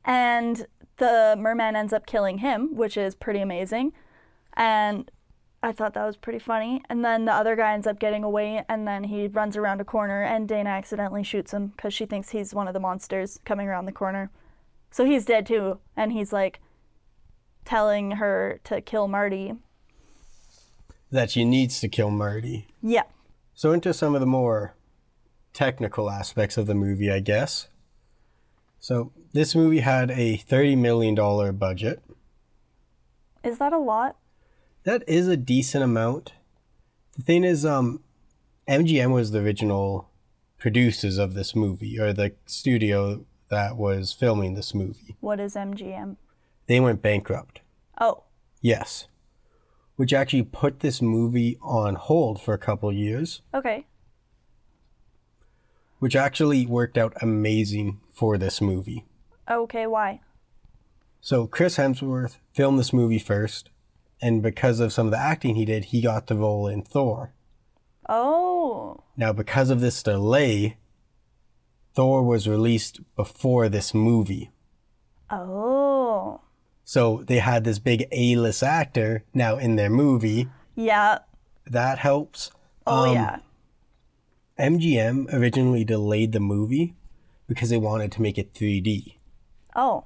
And 0.06 0.66
the 0.98 1.36
merman 1.38 1.76
ends 1.76 1.94
up 1.94 2.06
killing 2.06 2.40
him, 2.40 2.76
which 2.76 2.98
is 2.98 3.16
pretty 3.16 3.40
amazing. 3.40 3.94
And 4.54 5.10
I 5.62 5.72
thought 5.72 5.94
that 5.94 6.06
was 6.06 6.18
pretty 6.18 6.40
funny. 6.40 6.82
And 6.90 7.04
then 7.04 7.26
the 7.26 7.34
other 7.34 7.56
guy 7.56 7.74
ends 7.74 7.86
up 7.86 8.00
getting 8.00 8.24
away, 8.24 8.64
and 8.70 8.88
then 8.88 9.04
he 9.06 9.28
runs 9.28 9.58
around 9.58 9.82
a 9.82 9.86
corner, 9.86 10.24
and 10.24 10.48
Dana 10.48 10.70
accidentally 10.70 11.24
shoots 11.24 11.54
him 11.54 11.68
because 11.68 11.94
she 11.94 12.06
thinks 12.06 12.30
he's 12.30 12.54
one 12.54 12.68
of 12.68 12.74
the 12.74 12.80
monsters 12.80 13.40
coming 13.46 13.68
around 13.68 13.86
the 13.86 13.92
corner. 13.92 14.32
So 14.92 15.06
he's 15.06 15.26
dead 15.26 15.46
too, 15.46 15.80
and 15.96 16.12
he's 16.12 16.34
like 16.34 16.62
telling 17.66 18.12
her 18.12 18.60
to 18.64 18.82
kill 18.82 19.08
Marty. 19.08 19.54
that 21.12 21.32
she 21.32 21.44
needs 21.46 21.80
to 21.80 21.88
kill 21.88 22.10
Marty. 22.10 22.68
Yeah. 22.82 23.04
So 23.54 23.72
into 23.72 23.94
some 23.94 24.16
of 24.16 24.22
the 24.22 24.28
more 24.28 24.76
technical 25.54 26.10
aspects 26.10 26.58
of 26.58 26.68
the 26.68 26.76
movie, 26.76 27.12
I 27.12 27.20
guess. 27.20 27.68
So 28.80 29.12
this 29.34 29.56
movie 29.56 29.80
had 29.80 30.12
a 30.12 30.38
thirty 30.38 30.76
million 30.76 31.16
dollar 31.16 31.52
budget. 31.52 32.02
Is 33.44 33.58
that 33.60 33.74
a 33.74 33.78
lot? 33.78 34.18
That 34.84 35.04
is 35.08 35.28
a 35.28 35.38
decent 35.38 35.84
amount. 35.84 36.34
The 37.18 37.24
thing 37.24 37.44
is, 37.44 37.66
um, 37.66 38.02
MGM 38.68 39.14
was 39.14 39.32
the 39.32 39.40
original 39.40 40.10
producers 40.58 41.18
of 41.18 41.34
this 41.34 41.56
movie, 41.56 42.00
or 42.00 42.14
the 42.14 42.34
studio 42.46 43.26
that 43.50 43.78
was 43.78 44.14
filming 44.14 44.54
this 44.54 44.74
movie. 44.74 45.16
What 45.20 45.40
is 45.40 45.56
MGM? 45.56 46.18
They 46.68 46.80
went 46.80 47.02
bankrupt. 47.02 47.62
Oh, 48.00 48.24
Yes. 48.62 49.08
Which 49.96 50.14
actually 50.14 50.44
put 50.44 50.80
this 50.80 51.02
movie 51.02 51.58
on 51.62 51.96
hold 51.96 52.42
for 52.42 52.54
a 52.54 52.58
couple 52.58 52.92
years, 52.92 53.42
okay. 53.54 53.86
which 56.00 56.16
actually 56.16 56.66
worked 56.66 56.98
out 56.98 57.14
amazing 57.22 58.00
for 58.14 58.38
this 58.38 58.62
movie. 58.62 59.06
Okay, 59.50 59.88
why? 59.88 60.22
So 61.22 61.48
Chris 61.48 61.78
Hemsworth 61.78 62.38
filmed 62.54 62.80
this 62.80 62.94
movie 62.94 63.20
first, 63.20 63.70
and 64.22 64.42
because 64.42 64.80
of 64.80 64.94
some 64.94 65.08
of 65.08 65.12
the 65.12 65.18
acting 65.20 65.56
he 65.56 65.66
did, 65.66 65.86
he 65.86 66.02
got 66.02 66.28
the 66.28 66.36
role 66.36 66.68
in 66.68 66.82
Thor. 66.84 67.34
Oh. 68.08 69.04
Now, 69.18 69.34
because 69.34 69.70
of 69.70 69.82
this 69.82 70.02
delay, 70.02 70.78
Thor 71.94 72.24
was 72.24 72.48
released 72.48 73.00
before 73.16 73.70
this 73.70 73.94
movie. 73.94 74.52
Oh. 75.30 76.42
So 76.86 77.24
they 77.28 77.38
had 77.40 77.64
this 77.66 77.80
big 77.80 78.08
A-list 78.12 78.64
actor 78.64 79.24
now 79.34 79.58
in 79.58 79.76
their 79.76 79.90
movie. 79.90 80.48
Yeah. 80.76 81.20
That 81.66 82.00
helps. 82.00 82.50
Oh 82.88 83.10
Um, 83.10 83.14
yeah. 83.14 83.40
MGM 84.58 85.32
originally 85.34 85.84
delayed 85.84 86.32
the 86.32 86.40
movie 86.40 86.96
because 87.48 87.70
they 87.70 87.78
wanted 87.78 88.12
to 88.14 88.22
make 88.22 88.38
it 88.38 88.54
3D. 88.54 89.16
Oh. 89.76 90.06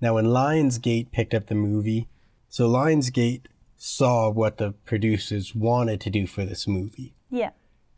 Now, 0.00 0.14
when 0.14 0.26
Lionsgate 0.26 1.12
picked 1.12 1.34
up 1.34 1.46
the 1.46 1.54
movie, 1.54 2.08
so 2.48 2.68
Lionsgate 2.68 3.46
saw 3.76 4.30
what 4.30 4.58
the 4.58 4.72
producers 4.72 5.54
wanted 5.54 6.00
to 6.02 6.10
do 6.10 6.26
for 6.26 6.44
this 6.44 6.66
movie, 6.66 7.14
Yeah. 7.30 7.50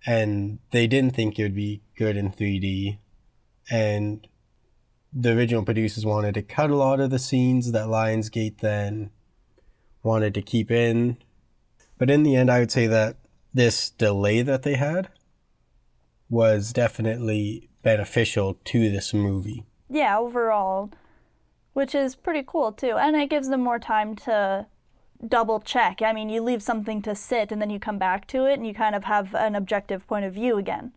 and 0.06 0.58
they 0.70 0.86
didn't 0.86 1.14
think 1.14 1.38
it 1.38 1.42
would 1.42 1.54
be 1.54 1.82
good 1.96 2.16
in 2.16 2.30
3D. 2.30 2.98
And 3.70 4.26
the 5.12 5.32
original 5.36 5.64
producers 5.64 6.04
wanted 6.04 6.34
to 6.34 6.42
cut 6.42 6.70
a 6.70 6.76
lot 6.76 7.00
of 7.00 7.10
the 7.10 7.18
scenes 7.18 7.72
that 7.72 7.86
Lionsgate 7.88 8.58
then 8.58 9.10
wanted 10.02 10.34
to 10.34 10.42
keep 10.42 10.70
in. 10.70 11.16
But 11.98 12.10
in 12.10 12.22
the 12.22 12.36
end, 12.36 12.50
I 12.50 12.58
would 12.58 12.72
say 12.72 12.86
that 12.86 13.16
this 13.54 13.90
delay 13.90 14.42
that 14.42 14.62
they 14.62 14.74
had 14.74 15.08
was 16.28 16.72
definitely 16.72 17.68
beneficial 17.82 18.58
to 18.64 18.90
this 18.90 19.14
movie. 19.14 19.64
Yeah, 19.88 20.18
overall, 20.18 20.90
which 21.74 21.94
is 21.94 22.14
pretty 22.16 22.42
cool 22.46 22.72
too. 22.72 22.96
And 22.96 23.14
it 23.14 23.28
gives 23.30 23.48
them 23.48 23.60
more 23.62 23.78
time 23.78 24.16
to 24.16 24.66
double 25.26 25.60
check. 25.60 26.00
I 26.02 26.12
mean, 26.12 26.28
you 26.30 26.40
leave 26.42 26.62
something 26.62 27.02
to 27.02 27.14
sit 27.14 27.52
and 27.52 27.60
then 27.60 27.70
you 27.70 27.78
come 27.78 27.98
back 27.98 28.26
to 28.28 28.46
it 28.46 28.54
and 28.54 28.66
you 28.66 28.72
kind 28.74 28.94
of 28.94 29.04
have 29.04 29.34
an 29.34 29.54
objective 29.54 30.06
point 30.06 30.24
of 30.24 30.32
view 30.34 30.56
again. 30.58 30.92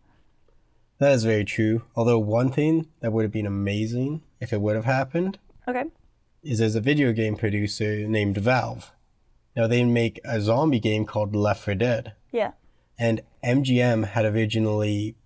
That 0.98 1.12
is 1.12 1.24
very 1.24 1.44
true. 1.44 1.82
Although 1.94 2.18
one 2.18 2.50
thing 2.50 2.88
that 3.00 3.12
would 3.12 3.22
have 3.22 3.32
been 3.32 3.46
amazing 3.46 4.22
if 4.40 4.52
it 4.52 4.60
would 4.60 4.74
have 4.76 4.84
happened 4.84 5.38
Okay. 5.68 5.84
is 6.42 6.58
there's 6.58 6.74
a 6.74 6.80
video 6.80 7.12
game 7.12 7.36
producer 7.36 8.06
named 8.08 8.38
Valve. 8.38 8.90
Now 9.54 9.66
they 9.66 9.84
make 9.84 10.20
a 10.24 10.40
zombie 10.40 10.80
game 10.80 11.04
called 11.04 11.34
Left 11.34 11.62
4 11.64 11.74
Dead, 11.74 12.14
Yeah. 12.32 12.52
and 12.98 13.20
MGM 13.44 14.04
had 14.08 14.24
originally 14.24 15.16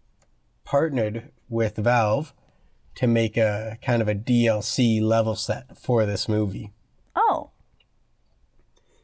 partnered 0.64 1.30
with 1.48 1.76
Valve 1.76 2.32
to 2.96 3.06
make 3.06 3.36
a 3.36 3.78
kind 3.82 4.02
of 4.02 4.08
a 4.08 4.14
DLC 4.14 5.00
level 5.00 5.34
set 5.34 5.78
for 5.78 6.04
this 6.06 6.28
movie. 6.28 6.72
Oh. 7.14 7.50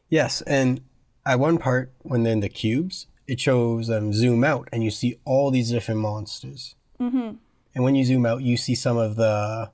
Yes, 0.09 0.43
and 0.43 0.81
at 1.27 1.39
one 1.39 1.59
part 1.59 1.93
when 1.99 2.23
they're 2.23 2.33
in 2.33 2.41
the 2.41 2.49
cubes, 2.49 3.07
it 3.27 3.41
shows 3.41 3.89
them 3.89 4.13
zoom 4.13 4.45
out 4.45 4.69
and 4.73 4.83
you 4.83 4.91
see 4.91 5.19
all 5.25 5.51
these 5.51 5.71
different 5.71 6.01
monsters. 6.01 6.75
Mm-hmm. 7.01 7.37
And 7.75 7.85
when 7.85 7.95
you 7.95 8.05
zoom 8.05 8.27
out, 8.27 8.43
you 8.43 8.57
see 8.57 8.75
some 8.75 8.97
of 8.97 9.17
the 9.17 9.71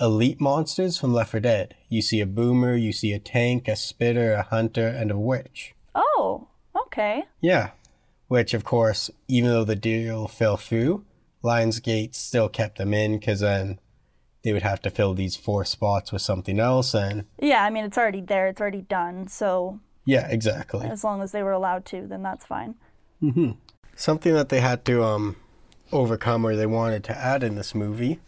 elite 0.00 0.40
monsters 0.40 0.98
from 0.98 1.14
Left 1.14 1.30
4 1.30 1.40
Dead. 1.40 1.74
You 1.88 2.02
see 2.02 2.20
a 2.20 2.26
boomer, 2.26 2.74
you 2.76 2.92
see 2.92 3.12
a 3.12 3.18
tank, 3.18 3.68
a 3.68 3.76
spitter, 3.76 4.34
a 4.34 4.42
hunter, 4.42 4.86
and 4.86 5.10
a 5.10 5.18
witch. 5.18 5.74
Oh. 5.94 6.48
Okay. 6.86 7.24
Yeah. 7.40 7.70
Which, 8.28 8.54
of 8.54 8.64
course, 8.64 9.10
even 9.28 9.50
though 9.50 9.64
the 9.64 9.76
deal 9.76 10.26
fell 10.26 10.56
through, 10.56 11.04
Lionsgate 11.44 12.14
still 12.14 12.48
kept 12.48 12.78
them 12.78 12.92
in 12.94 13.18
because 13.18 13.40
then 13.40 13.78
they 14.42 14.52
would 14.52 14.62
have 14.62 14.80
to 14.82 14.90
fill 14.90 15.14
these 15.14 15.36
four 15.36 15.64
spots 15.64 16.12
with 16.12 16.22
something 16.22 16.58
else. 16.60 16.94
And 16.94 17.24
Yeah, 17.40 17.64
I 17.64 17.70
mean, 17.70 17.84
it's 17.84 17.98
already 17.98 18.20
there, 18.20 18.46
it's 18.48 18.60
already 18.60 18.82
done. 18.82 19.28
So 19.28 19.80
yeah, 20.04 20.28
exactly. 20.28 20.86
as 20.86 21.02
long 21.04 21.20
as 21.22 21.32
they 21.32 21.42
were 21.42 21.52
allowed 21.52 21.84
to, 21.86 22.06
then 22.06 22.22
that's 22.22 22.46
fine. 22.46 22.76
Something 23.96 24.34
that 24.34 24.50
they 24.50 24.60
had 24.60 24.84
to 24.84 25.02
um, 25.02 25.36
overcome 25.90 26.44
or 26.46 26.54
they 26.54 26.66
wanted 26.66 27.02
to 27.04 27.16
add 27.18 27.42
in 27.42 27.54
this 27.56 27.74
movie 27.74 28.20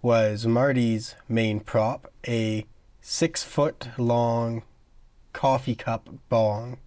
was 0.00 0.46
Marty's 0.46 1.14
main 1.28 1.60
prop, 1.60 2.10
a 2.26 2.66
six 3.00 3.44
foot 3.44 3.88
long 3.98 4.62
coffee 5.32 5.74
cup 5.76 6.08
bong 6.28 6.78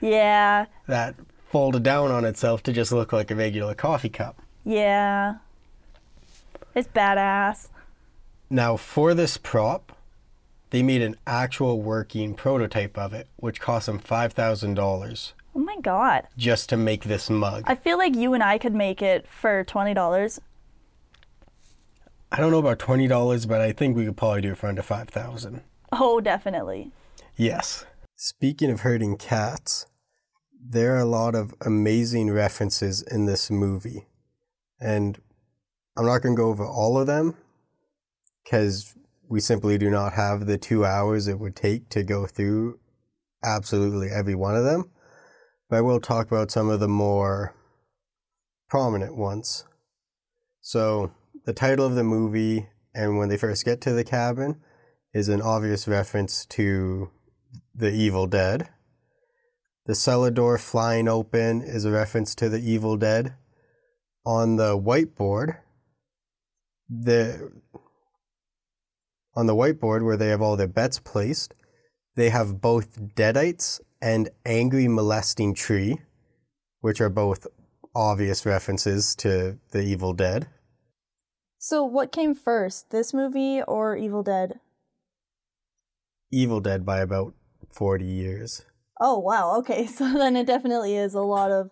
Yeah. 0.00 0.66
that 0.88 1.14
folded 1.50 1.82
down 1.84 2.10
on 2.10 2.24
itself 2.24 2.62
to 2.64 2.72
just 2.72 2.90
look 2.90 3.12
like 3.12 3.30
a 3.30 3.36
regular 3.36 3.74
coffee 3.74 4.08
cup. 4.08 4.41
Yeah. 4.64 5.36
It's 6.74 6.88
badass. 6.88 7.68
Now, 8.48 8.76
for 8.76 9.14
this 9.14 9.36
prop, 9.36 9.92
they 10.70 10.82
made 10.82 11.02
an 11.02 11.16
actual 11.26 11.80
working 11.82 12.34
prototype 12.34 12.96
of 12.98 13.12
it, 13.12 13.28
which 13.36 13.60
cost 13.60 13.86
them 13.86 13.98
$5,000 13.98 15.32
Oh 15.54 15.58
my 15.58 15.76
god. 15.82 16.28
just 16.36 16.68
to 16.70 16.76
make 16.78 17.04
this 17.04 17.28
mug. 17.28 17.64
I 17.66 17.74
feel 17.74 17.98
like 17.98 18.14
you 18.14 18.32
and 18.34 18.42
I 18.42 18.56
could 18.58 18.74
make 18.74 19.02
it 19.02 19.26
for 19.28 19.64
$20. 19.64 20.38
I 22.30 22.36
don't 22.40 22.50
know 22.50 22.58
about 22.58 22.78
$20, 22.78 23.46
but 23.46 23.60
I 23.60 23.72
think 23.72 23.94
we 23.96 24.06
could 24.06 24.16
probably 24.16 24.40
do 24.40 24.52
it 24.52 24.58
for 24.58 24.68
under 24.68 24.82
5000 24.82 25.60
Oh, 25.92 26.20
definitely. 26.22 26.90
Yes. 27.36 27.84
Speaking 28.16 28.70
of 28.70 28.80
hurting 28.80 29.16
cats, 29.18 29.84
there 30.58 30.94
are 30.94 31.00
a 31.00 31.04
lot 31.04 31.34
of 31.34 31.54
amazing 31.60 32.30
references 32.30 33.02
in 33.02 33.26
this 33.26 33.50
movie. 33.50 34.06
And 34.82 35.20
I'm 35.96 36.06
not 36.06 36.22
going 36.22 36.34
to 36.34 36.40
go 36.40 36.48
over 36.48 36.66
all 36.66 36.98
of 36.98 37.06
them 37.06 37.36
because 38.42 38.94
we 39.28 39.40
simply 39.40 39.78
do 39.78 39.90
not 39.90 40.14
have 40.14 40.46
the 40.46 40.58
two 40.58 40.84
hours 40.84 41.28
it 41.28 41.38
would 41.38 41.56
take 41.56 41.88
to 41.90 42.02
go 42.02 42.26
through 42.26 42.78
absolutely 43.42 44.08
every 44.08 44.34
one 44.34 44.56
of 44.56 44.64
them. 44.64 44.90
But 45.68 45.76
I 45.76 45.80
will 45.80 46.00
talk 46.00 46.26
about 46.26 46.50
some 46.50 46.68
of 46.68 46.80
the 46.80 46.88
more 46.88 47.54
prominent 48.68 49.16
ones. 49.16 49.64
So, 50.60 51.12
the 51.44 51.52
title 51.52 51.86
of 51.86 51.94
the 51.94 52.04
movie, 52.04 52.68
and 52.94 53.18
when 53.18 53.28
they 53.28 53.36
first 53.36 53.64
get 53.64 53.80
to 53.82 53.92
the 53.92 54.04
cabin, 54.04 54.60
is 55.12 55.28
an 55.28 55.42
obvious 55.42 55.88
reference 55.88 56.46
to 56.46 57.10
the 57.74 57.90
Evil 57.90 58.26
Dead. 58.26 58.68
The 59.86 59.94
cellar 59.94 60.30
door 60.30 60.58
flying 60.58 61.08
open 61.08 61.62
is 61.62 61.84
a 61.84 61.90
reference 61.90 62.34
to 62.36 62.48
the 62.48 62.60
Evil 62.60 62.96
Dead. 62.96 63.34
On 64.24 64.56
the 64.56 64.78
whiteboard, 64.78 65.58
the 66.88 67.52
on 69.34 69.46
the 69.46 69.54
whiteboard 69.54 70.04
where 70.04 70.16
they 70.16 70.28
have 70.28 70.42
all 70.42 70.56
their 70.56 70.68
bets 70.68 70.98
placed, 70.98 71.54
they 72.14 72.30
have 72.30 72.60
both 72.60 73.00
Deadites 73.14 73.80
and 74.00 74.28
Angry 74.44 74.88
Molesting 74.88 75.54
Tree, 75.54 75.98
which 76.80 77.00
are 77.00 77.08
both 77.08 77.46
obvious 77.94 78.44
references 78.44 79.14
to 79.16 79.58
the 79.70 79.80
Evil 79.80 80.12
Dead. 80.12 80.48
So, 81.58 81.84
what 81.84 82.12
came 82.12 82.34
first, 82.34 82.90
this 82.90 83.14
movie 83.14 83.62
or 83.62 83.96
Evil 83.96 84.22
Dead? 84.22 84.60
Evil 86.30 86.60
Dead 86.60 86.84
by 86.84 87.00
about 87.00 87.34
40 87.70 88.04
years. 88.04 88.64
Oh, 89.00 89.18
wow. 89.18 89.56
Okay. 89.58 89.86
So 89.92 90.12
then 90.12 90.36
it 90.36 90.46
definitely 90.46 90.96
is 90.96 91.14
a 91.14 91.20
lot 91.20 91.50
of 91.50 91.70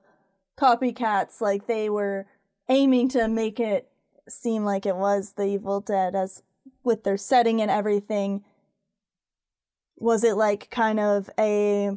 copycats. 0.58 1.40
Like 1.40 1.66
they 1.66 1.90
were 1.90 2.26
aiming 2.70 3.08
to 3.10 3.28
make 3.28 3.60
it 3.60 3.90
seem 4.28 4.64
like 4.64 4.86
it 4.86 4.96
was 4.96 5.32
the 5.32 5.44
Evil 5.44 5.80
Dead 5.80 6.14
as 6.14 6.42
with 6.82 7.04
their 7.04 7.16
setting 7.16 7.60
and 7.60 7.70
everything. 7.70 8.44
Was 9.96 10.24
it 10.24 10.36
like 10.36 10.70
kind 10.70 10.98
of 10.98 11.28
a 11.38 11.90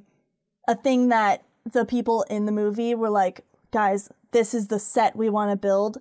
a 0.67 0.75
thing 0.75 1.09
that 1.09 1.43
the 1.71 1.85
people 1.85 2.23
in 2.29 2.45
the 2.45 2.51
movie 2.51 2.95
were 2.95 3.09
like, 3.09 3.45
guys, 3.71 4.09
this 4.31 4.53
is 4.53 4.67
the 4.67 4.79
set 4.79 5.15
we 5.15 5.29
want 5.29 5.51
to 5.51 5.55
build 5.55 5.99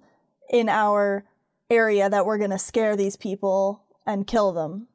in 0.50 0.68
our 0.68 1.24
area 1.70 2.08
that 2.08 2.26
we're 2.26 2.38
going 2.38 2.50
to 2.50 2.58
scare 2.58 2.96
these 2.96 3.16
people 3.16 3.82
and 4.06 4.26
kill 4.26 4.52
them? 4.52 4.88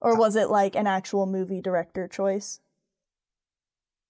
Or 0.00 0.16
was 0.16 0.36
it 0.36 0.48
like 0.48 0.74
an 0.76 0.86
actual 0.86 1.26
movie 1.26 1.60
director 1.60 2.08
choice? 2.08 2.60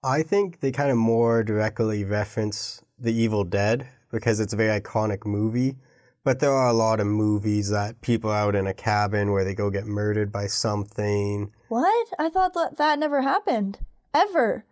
I 0.03 0.23
think 0.23 0.61
they 0.61 0.71
kind 0.71 0.89
of 0.89 0.97
more 0.97 1.43
directly 1.43 2.03
reference 2.03 2.81
The 2.97 3.13
Evil 3.13 3.43
Dead 3.43 3.89
because 4.11 4.39
it's 4.39 4.53
a 4.53 4.57
very 4.57 4.79
iconic 4.79 5.25
movie. 5.25 5.77
But 6.23 6.39
there 6.39 6.51
are 6.51 6.69
a 6.69 6.73
lot 6.73 6.99
of 6.99 7.07
movies 7.07 7.69
that 7.69 8.01
people 8.01 8.29
are 8.29 8.47
out 8.47 8.55
in 8.55 8.67
a 8.67 8.73
cabin 8.73 9.31
where 9.31 9.43
they 9.43 9.55
go 9.55 9.71
get 9.71 9.87
murdered 9.87 10.31
by 10.31 10.47
something. 10.47 11.51
What? 11.69 12.07
I 12.19 12.29
thought 12.29 12.53
that 12.53 12.77
that 12.77 12.99
never 12.99 13.21
happened. 13.21 13.79
Ever. 14.13 14.65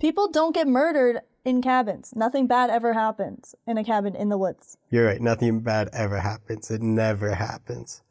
People 0.00 0.30
don't 0.30 0.54
get 0.54 0.66
murdered 0.66 1.20
in 1.44 1.60
cabins. 1.60 2.12
Nothing 2.14 2.46
bad 2.46 2.70
ever 2.70 2.94
happens 2.94 3.54
in 3.66 3.76
a 3.76 3.84
cabin 3.84 4.14
in 4.14 4.28
the 4.28 4.38
woods. 4.38 4.78
You're 4.90 5.06
right, 5.06 5.20
nothing 5.20 5.60
bad 5.60 5.90
ever 5.92 6.20
happens. 6.20 6.70
It 6.70 6.82
never 6.82 7.34
happens. 7.34 8.02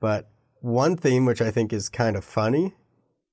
But 0.00 0.28
one 0.60 0.96
thing 0.96 1.24
which 1.24 1.40
I 1.40 1.50
think 1.50 1.72
is 1.72 1.88
kind 1.88 2.16
of 2.16 2.24
funny 2.24 2.74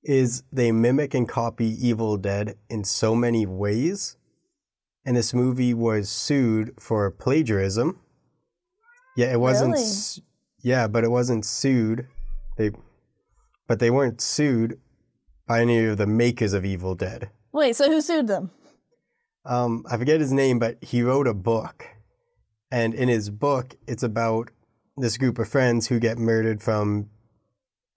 is 0.02 0.42
they 0.52 0.70
mimic 0.70 1.14
and 1.14 1.28
copy 1.28 1.66
Evil 1.66 2.16
Dead 2.16 2.56
in 2.68 2.84
so 2.84 3.14
many 3.14 3.46
ways. 3.46 4.16
And 5.06 5.16
this 5.16 5.34
movie 5.34 5.74
was 5.74 6.08
sued 6.08 6.72
for 6.78 7.10
plagiarism. 7.10 8.00
Yeah, 9.16 9.32
it 9.32 9.40
wasn't. 9.40 9.74
Really? 9.74 10.24
Yeah, 10.62 10.86
but 10.88 11.04
it 11.04 11.10
wasn't 11.10 11.44
sued 11.44 12.08
They, 12.56 12.70
but 13.68 13.80
they 13.80 13.90
weren't 13.90 14.20
sued 14.20 14.80
by 15.46 15.60
any 15.60 15.84
of 15.84 15.98
the 15.98 16.06
makers 16.06 16.54
of 16.54 16.64
Evil 16.64 16.94
Dead. 16.94 17.30
Wait, 17.52 17.76
so 17.76 17.90
who 17.90 18.00
sued 18.00 18.26
them? 18.28 18.50
Um, 19.44 19.84
I 19.90 19.98
forget 19.98 20.20
his 20.20 20.32
name, 20.32 20.58
but 20.58 20.82
he 20.82 21.02
wrote 21.02 21.26
a 21.26 21.34
book, 21.34 21.84
and 22.70 22.94
in 22.94 23.08
his 23.10 23.28
book, 23.28 23.76
it's 23.86 24.02
about 24.02 24.50
this 24.96 25.18
group 25.18 25.38
of 25.38 25.48
friends 25.48 25.88
who 25.88 25.98
get 26.00 26.16
murdered 26.16 26.62
from 26.62 27.10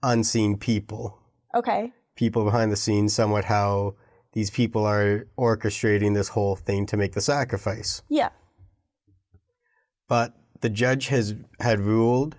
unseen 0.02 0.58
people, 0.58 1.18
Okay. 1.54 1.90
people 2.16 2.44
behind 2.44 2.70
the 2.70 2.76
scenes. 2.76 3.14
Somewhat 3.14 3.46
how 3.46 3.94
these 4.32 4.50
people 4.50 4.84
are 4.84 5.26
orchestrating 5.38 6.14
this 6.14 6.28
whole 6.28 6.56
thing 6.56 6.86
to 6.86 6.96
make 6.96 7.12
the 7.12 7.20
sacrifice. 7.20 8.02
Yeah. 8.08 8.30
But 10.08 10.34
the 10.60 10.68
judge 10.68 11.08
has 11.08 11.34
had 11.60 11.80
ruled 11.80 12.36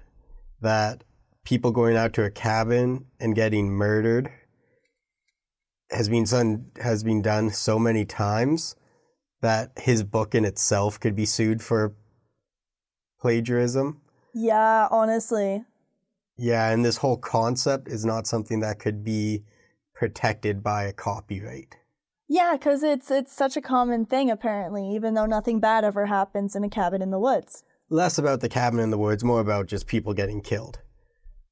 that 0.62 1.04
people 1.44 1.72
going 1.72 1.96
out 1.96 2.14
to 2.14 2.24
a 2.24 2.32
cabin 2.32 3.06
and 3.20 3.36
getting 3.36 3.70
murdered 3.70 4.32
has 5.92 6.10
been 6.10 6.24
done 6.24 6.66
has 6.80 7.04
been 7.04 7.22
done 7.22 7.50
so 7.50 7.80
many 7.80 8.06
times 8.06 8.76
that 9.42 9.72
his 9.78 10.04
book 10.04 10.36
in 10.36 10.46
itself 10.46 11.00
could 11.00 11.16
be 11.16 11.26
sued 11.26 11.62
for 11.62 11.96
plagiarism. 13.20 14.02
Yeah, 14.34 14.88
honestly. 14.92 15.64
Yeah, 16.38 16.70
and 16.70 16.86
this 16.86 16.98
whole 16.98 17.18
concept 17.18 17.88
is 17.88 18.06
not 18.06 18.28
something 18.28 18.60
that 18.60 18.80
could 18.80 19.04
be 19.04 19.44
protected 20.00 20.64
by 20.64 20.86
a 20.86 20.94
copyright. 20.94 21.76
Yeah, 22.30 22.54
because 22.54 22.84
it's 22.84 23.12
it's 23.12 23.34
such 23.34 23.58
a 23.58 23.62
common 23.62 24.06
thing 24.06 24.32
apparently, 24.32 24.96
even 24.96 25.14
though 25.14 25.26
nothing 25.26 25.60
bad 25.60 25.84
ever 25.84 26.06
happens 26.06 26.56
in 26.56 26.64
a 26.64 26.70
cabin 26.70 27.02
in 27.02 27.12
the 27.12 27.20
woods. 27.20 27.64
Less 27.90 28.18
about 28.18 28.40
the 28.40 28.48
cabin 28.48 28.80
in 28.80 28.92
the 28.92 28.98
woods, 28.98 29.26
more 29.26 29.42
about 29.42 29.68
just 29.68 29.88
people 29.88 30.14
getting 30.14 30.42
killed. 30.42 30.80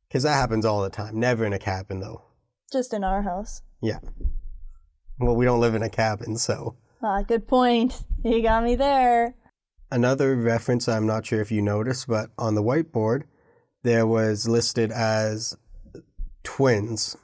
Because 0.08 0.24
that 0.24 0.36
happens 0.36 0.66
all 0.66 0.82
the 0.82 0.90
time. 0.90 1.20
Never 1.20 1.44
in 1.44 1.52
a 1.52 1.60
cabin, 1.60 2.00
though. 2.00 2.24
Just 2.72 2.94
in 2.94 3.04
our 3.04 3.24
house. 3.24 3.64
Yeah. 3.82 4.00
Well, 5.20 5.36
we 5.36 5.44
don't 5.44 5.60
live 5.60 5.76
in 5.76 5.84
a 5.84 5.90
cabin, 5.90 6.38
so. 6.38 6.78
Ah, 7.04 7.24
good 7.24 7.50
point. 7.50 8.04
You 8.24 8.42
got 8.42 8.64
me 8.64 8.76
there. 8.76 9.36
Another 9.92 10.38
reference, 10.38 10.88
I'm 10.88 11.06
not 11.06 11.26
sure 11.26 11.42
if 11.42 11.52
you 11.52 11.62
noticed, 11.62 12.08
but 12.08 12.30
on 12.38 12.56
the 12.56 12.64
whiteboard, 12.64 13.24
there 13.84 14.08
was 14.08 14.48
listed 14.48 14.92
as 14.92 15.58
twins. 16.44 17.18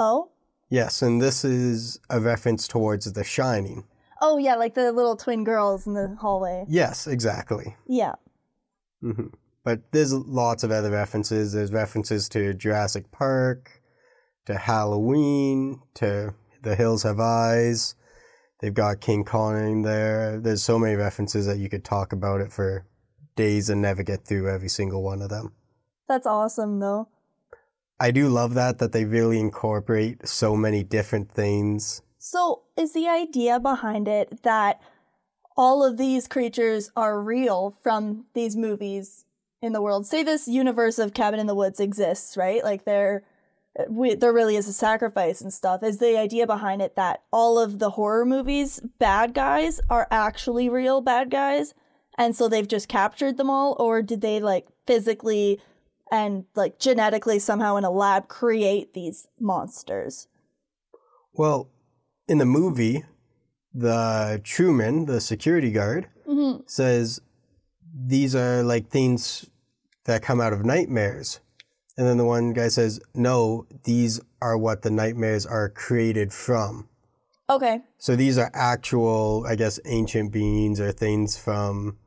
Oh? 0.00 0.30
Yes, 0.70 1.02
and 1.02 1.20
this 1.20 1.44
is 1.44 2.00
a 2.08 2.20
reference 2.20 2.66
towards 2.66 3.12
The 3.12 3.22
Shining. 3.22 3.84
Oh 4.22 4.38
yeah, 4.38 4.54
like 4.54 4.74
the 4.74 4.92
little 4.92 5.16
twin 5.16 5.44
girls 5.44 5.86
in 5.86 5.92
the 5.92 6.16
hallway. 6.20 6.64
Yes, 6.68 7.06
exactly. 7.06 7.76
Yeah. 7.86 8.14
hmm 9.02 9.28
But 9.62 9.92
there's 9.92 10.12
lots 10.12 10.64
of 10.64 10.70
other 10.70 10.90
references. 10.90 11.52
There's 11.52 11.72
references 11.72 12.28
to 12.30 12.54
Jurassic 12.54 13.12
Park, 13.12 13.82
to 14.46 14.56
Halloween, 14.56 15.82
to 15.94 16.34
The 16.62 16.76
Hills 16.76 17.02
Have 17.02 17.20
Eyes. 17.20 17.94
They've 18.60 18.72
got 18.72 19.00
King 19.00 19.24
Kong 19.24 19.56
in 19.70 19.82
there. 19.82 20.40
There's 20.40 20.62
so 20.62 20.78
many 20.78 20.94
references 20.94 21.46
that 21.46 21.58
you 21.58 21.68
could 21.68 21.84
talk 21.84 22.12
about 22.12 22.40
it 22.40 22.52
for 22.52 22.86
days 23.36 23.68
and 23.68 23.82
never 23.82 24.02
get 24.02 24.26
through 24.26 24.50
every 24.50 24.68
single 24.68 25.02
one 25.02 25.20
of 25.20 25.28
them. 25.28 25.52
That's 26.08 26.26
awesome 26.26 26.78
though. 26.80 27.08
I 28.00 28.10
do 28.10 28.28
love 28.28 28.54
that 28.54 28.78
that 28.78 28.92
they 28.92 29.04
really 29.04 29.38
incorporate 29.38 30.26
so 30.26 30.56
many 30.56 30.82
different 30.82 31.30
things. 31.30 32.00
So, 32.18 32.62
is 32.76 32.94
the 32.94 33.06
idea 33.06 33.60
behind 33.60 34.08
it 34.08 34.42
that 34.42 34.80
all 35.56 35.84
of 35.84 35.98
these 35.98 36.26
creatures 36.26 36.90
are 36.96 37.20
real 37.20 37.76
from 37.82 38.24
these 38.32 38.56
movies 38.56 39.26
in 39.60 39.74
the 39.74 39.82
world? 39.82 40.06
Say 40.06 40.22
this 40.22 40.48
universe 40.48 40.98
of 40.98 41.12
Cabin 41.12 41.38
in 41.38 41.46
the 41.46 41.54
Woods 41.54 41.78
exists, 41.78 42.38
right? 42.38 42.64
Like 42.64 42.86
there 42.86 43.22
we, 43.88 44.14
there 44.14 44.32
really 44.32 44.56
is 44.56 44.66
a 44.66 44.72
sacrifice 44.72 45.42
and 45.42 45.52
stuff. 45.52 45.82
Is 45.82 45.98
the 45.98 46.18
idea 46.18 46.46
behind 46.46 46.80
it 46.80 46.96
that 46.96 47.22
all 47.30 47.58
of 47.58 47.78
the 47.78 47.90
horror 47.90 48.24
movies 48.24 48.80
bad 48.98 49.34
guys 49.34 49.78
are 49.90 50.08
actually 50.10 50.70
real 50.70 51.02
bad 51.02 51.30
guys 51.30 51.74
and 52.20 52.36
so 52.36 52.48
they've 52.48 52.68
just 52.68 52.88
captured 52.88 53.36
them 53.36 53.48
all 53.48 53.76
or 53.78 54.02
did 54.02 54.20
they 54.20 54.40
like 54.40 54.66
physically 54.86 55.60
and 56.10 56.44
like 56.54 56.78
genetically 56.78 57.38
somehow 57.38 57.76
in 57.76 57.84
a 57.84 57.90
lab 57.90 58.28
create 58.28 58.94
these 58.94 59.28
monsters? 59.38 60.28
Well, 61.32 61.68
in 62.28 62.38
the 62.38 62.46
movie, 62.46 63.04
the 63.72 64.40
Truman, 64.44 65.06
the 65.06 65.20
security 65.20 65.70
guard, 65.70 66.08
Mhm. 66.28 66.68
says 66.68 67.20
these 67.94 68.34
are 68.34 68.62
like 68.62 68.88
things 68.88 69.46
that 70.04 70.22
come 70.22 70.40
out 70.40 70.52
of 70.52 70.64
nightmares. 70.64 71.40
And 71.96 72.06
then 72.06 72.16
the 72.16 72.24
one 72.24 72.52
guy 72.52 72.68
says, 72.68 73.00
no, 73.14 73.66
these 73.84 74.20
are 74.40 74.56
what 74.56 74.82
the 74.82 74.90
nightmares 74.90 75.44
are 75.44 75.68
created 75.68 76.32
from. 76.32 76.88
Okay. 77.48 77.82
So 77.98 78.16
these 78.16 78.38
are 78.38 78.50
actual, 78.54 79.44
I 79.46 79.56
guess, 79.56 79.78
ancient 79.84 80.32
beings 80.32 80.80
or 80.80 80.92
things 80.92 81.36
from 81.36 81.98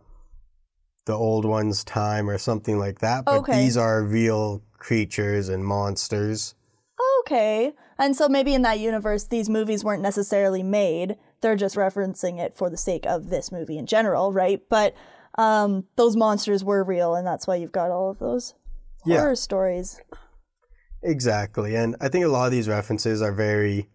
the 1.06 1.14
old 1.14 1.46
one's 1.46 1.84
time 1.84 2.30
or 2.30 2.38
something 2.38 2.80
like 2.80 3.00
that. 3.00 3.26
But 3.26 3.40
Okay. 3.40 3.64
these 3.64 3.78
are 3.78 4.04
real 4.04 4.62
creatures 4.78 5.50
and 5.50 5.66
monsters. 5.66 6.56
Okay. 7.22 7.74
And 7.98 8.16
so 8.16 8.28
maybe 8.28 8.54
in 8.54 8.62
that 8.64 8.80
universe, 8.80 9.26
these 9.26 9.50
movies 9.50 9.84
weren't 9.84 10.02
necessarily 10.02 10.64
made. 10.64 11.18
They're 11.42 11.56
just 11.56 11.76
referencing 11.76 12.40
it 12.40 12.56
for 12.56 12.70
the 12.70 12.78
sake 12.78 13.06
of 13.06 13.30
this 13.30 13.52
movie 13.52 13.78
in 13.78 13.86
general, 13.86 14.32
right? 14.34 14.62
But 14.70 14.94
um, 15.38 15.86
those 15.96 16.16
monsters 16.16 16.64
were 16.64 16.84
real, 16.84 17.16
and 17.16 17.26
that's 17.26 17.48
why 17.48 17.56
you've 17.56 17.72
got 17.72 17.92
all 17.92 18.10
of 18.10 18.20
those 18.20 18.54
Yeah. 19.06 19.20
horror 19.20 19.36
stories. 19.36 20.00
Exactly. 21.02 21.76
And 21.76 21.96
I 22.00 22.08
think 22.10 22.24
a 22.26 22.30
lot 22.30 22.46
of 22.46 22.52
these 22.52 22.70
references 22.70 23.22
are 23.22 23.32
very 23.34 23.90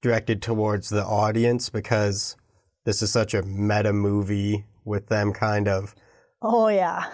directed 0.00 0.42
towards 0.42 0.88
the 0.88 1.04
audience 1.04 1.68
because 1.68 2.36
this 2.84 3.02
is 3.02 3.12
such 3.12 3.34
a 3.34 3.42
meta 3.42 3.92
movie 3.92 4.64
with 4.84 5.06
them 5.06 5.32
kind 5.32 5.68
of, 5.68 5.94
Oh, 6.42 6.68
yeah. 6.68 7.06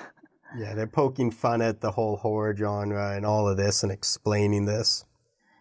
yeah, 0.56 0.74
they're 0.74 0.86
poking 0.86 1.30
fun 1.30 1.60
at 1.62 1.80
the 1.80 1.92
whole 1.92 2.16
horror 2.16 2.56
genre 2.56 3.14
and 3.14 3.26
all 3.26 3.48
of 3.48 3.56
this 3.56 3.82
and 3.82 3.92
explaining 3.92 4.64
this. 4.64 5.04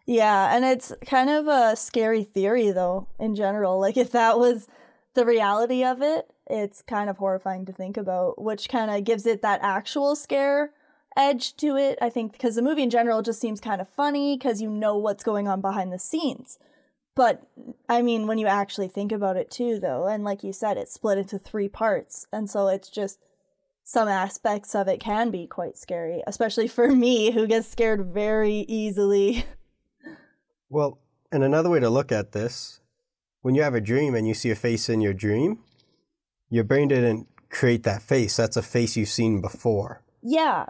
Yeah. 0.06 0.56
And 0.56 0.64
it's 0.64 0.94
kind 1.06 1.30
of 1.30 1.48
a 1.48 1.76
scary 1.76 2.24
theory, 2.24 2.72
though, 2.72 3.08
in 3.20 3.36
general. 3.36 3.80
Like, 3.80 3.98
if 3.98 4.12
that 4.12 4.40
was 4.40 4.68
the 5.14 5.26
reality 5.26 5.84
of 5.84 6.02
it, 6.02 6.32
it's 6.50 6.82
kind 6.82 7.10
of 7.10 7.18
horrifying 7.18 7.66
to 7.66 7.74
think 7.74 7.98
about, 7.98 8.42
which 8.42 8.70
kind 8.70 8.90
of 8.90 9.04
gives 9.04 9.26
it 9.26 9.42
that 9.42 9.60
actual 9.62 10.16
scare 10.16 10.72
edge 11.18 11.56
to 11.58 11.76
it. 11.76 11.98
I 12.02 12.10
think 12.10 12.32
because 12.32 12.56
the 12.56 12.62
movie 12.62 12.84
in 12.84 12.90
general 12.90 13.22
just 13.22 13.42
seems 13.42 13.60
kind 13.60 13.82
of 13.82 13.90
funny 13.90 14.38
because 14.38 14.62
you 14.62 14.70
know 14.70 14.96
what's 14.98 15.24
going 15.24 15.48
on 15.48 15.60
behind 15.60 15.92
the 15.92 16.00
scenes. 16.00 16.58
But 17.16 17.48
I 17.90 18.04
mean, 18.04 18.28
when 18.28 18.38
you 18.38 18.46
actually 18.46 18.88
think 18.88 19.12
about 19.12 19.38
it 19.38 19.50
too, 19.50 19.80
though, 19.80 20.06
and 20.06 20.24
like 20.24 20.44
you 20.44 20.54
said, 20.54 20.78
it's 20.78 20.94
split 20.94 21.18
into 21.18 21.40
three 21.40 21.68
parts. 21.68 22.28
And 22.32 22.50
so 22.50 22.68
it's 22.68 22.90
just 22.90 23.20
some 23.88 24.10
aspects 24.10 24.76
of 24.76 24.89
it 24.89 25.00
can 25.00 25.32
be 25.32 25.47
quite 25.47 25.78
scary, 25.78 26.21
especially 26.28 26.67
for 26.67 26.91
me 27.06 27.32
who 27.32 27.47
gets 27.47 27.69
scared 27.69 28.13
very 28.13 28.65
easily. 28.67 29.45
Well, 30.69 31.00
and 31.32 31.41
another 31.41 31.69
way 31.69 31.80
to 31.80 31.89
look 31.89 32.12
at 32.12 32.34
this, 32.34 32.82
when 33.41 33.56
you 33.56 33.62
have 33.62 33.73
a 33.73 33.80
dream 33.80 34.13
and 34.13 34.28
you 34.28 34.34
see 34.34 34.52
a 34.52 34.56
face 34.56 34.89
in 34.89 35.00
your 35.00 35.13
dream, 35.13 35.60
your 36.50 36.65
brain 36.65 36.89
didn't 36.89 37.30
create 37.50 37.84
that 37.84 38.02
face. 38.02 38.36
That's 38.36 38.58
a 38.58 38.62
face 38.62 38.97
you've 38.97 39.08
seen 39.08 39.39
before. 39.39 40.04
yeah. 40.21 40.65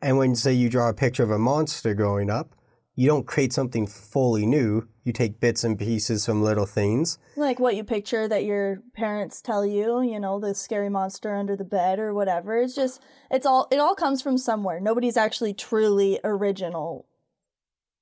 And 0.00 0.16
when, 0.16 0.34
say, 0.34 0.52
you 0.54 0.68
draw 0.68 0.88
a 0.88 0.94
picture 0.94 1.22
of 1.22 1.30
a 1.30 1.38
monster 1.38 1.94
growing 1.94 2.28
up, 2.28 2.56
you 2.94 3.06
don't 3.08 3.26
create 3.26 3.52
something 3.52 3.86
fully 3.86 4.46
new. 4.46 4.88
You 5.04 5.12
take 5.12 5.40
bits 5.40 5.64
and 5.64 5.78
pieces 5.78 6.26
from 6.26 6.42
little 6.42 6.66
things. 6.66 7.18
Like 7.36 7.58
what 7.58 7.74
you 7.74 7.84
picture 7.84 8.28
that 8.28 8.44
your 8.44 8.82
parents 8.94 9.40
tell 9.40 9.64
you, 9.66 10.02
you 10.02 10.20
know, 10.20 10.38
the 10.38 10.54
scary 10.54 10.88
monster 10.88 11.34
under 11.34 11.56
the 11.56 11.64
bed 11.64 11.98
or 11.98 12.14
whatever. 12.14 12.56
It's 12.58 12.74
just, 12.74 13.02
it's 13.30 13.46
all, 13.46 13.66
it 13.70 13.78
all 13.78 13.94
comes 13.94 14.22
from 14.22 14.38
somewhere. 14.38 14.78
Nobody's 14.78 15.16
actually 15.16 15.54
truly 15.54 16.20
original. 16.22 17.06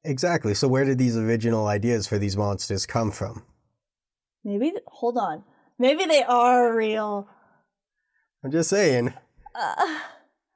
Exactly. 0.05 0.55
So, 0.55 0.67
where 0.67 0.85
did 0.85 0.99
these 0.99 1.17
original 1.17 1.67
ideas 1.67 2.07
for 2.07 2.19
these 2.19 2.37
monsters 2.37 2.87
come 2.87 3.11
from? 3.11 3.45
Maybe, 4.45 4.73
hold 4.87 5.19
on. 5.19 5.45
Maybe 5.79 6.07
they 6.07 6.23
are 6.23 6.75
real. 6.75 7.29
I'm 8.43 8.51
just 8.51 8.71
saying, 8.71 9.13
Uh, 9.55 9.99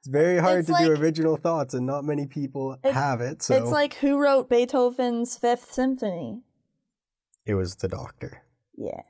it's 0.05 0.11
very 0.11 0.37
hard 0.37 0.59
It's 0.59 0.67
to 0.67 0.85
do 0.85 0.91
original 0.91 1.35
thoughts, 1.35 1.73
and 1.73 1.87
not 1.87 2.05
many 2.05 2.27
people 2.27 2.77
It- 2.83 2.93
have 2.93 3.21
it. 3.21 3.41
So, 3.41 3.55
It's 3.55 3.71
like 3.71 3.95
who 3.95 4.19
wrote 4.19 4.47
Beethoven's 4.49 5.35
Fifth 5.35 5.73
Symphony? 5.73 6.43
it 7.43 7.55
was 7.55 7.75
the 7.77 7.87
doctor. 7.87 8.43
Yeah. 8.77 9.01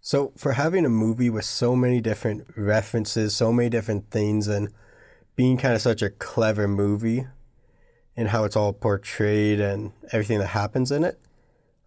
So, 0.00 0.32
for 0.36 0.52
having 0.52 0.84
a 0.84 0.88
movie 0.88 1.30
with 1.30 1.44
so 1.44 1.74
many 1.74 2.00
different 2.00 2.46
references, 2.56 3.34
so 3.34 3.52
many 3.52 3.68
different 3.68 4.10
things, 4.10 4.46
and 4.48 4.68
being 5.36 5.56
kind 5.56 5.74
of 5.74 5.80
such 5.82 6.02
a 6.02 6.10
clever 6.10 6.68
movie 6.68 7.26
and 8.16 8.28
how 8.28 8.44
it's 8.44 8.56
all 8.56 8.72
portrayed 8.72 9.58
and 9.60 9.92
everything 10.12 10.38
that 10.38 10.48
happens 10.48 10.90
in 10.92 11.02
it, 11.04 11.20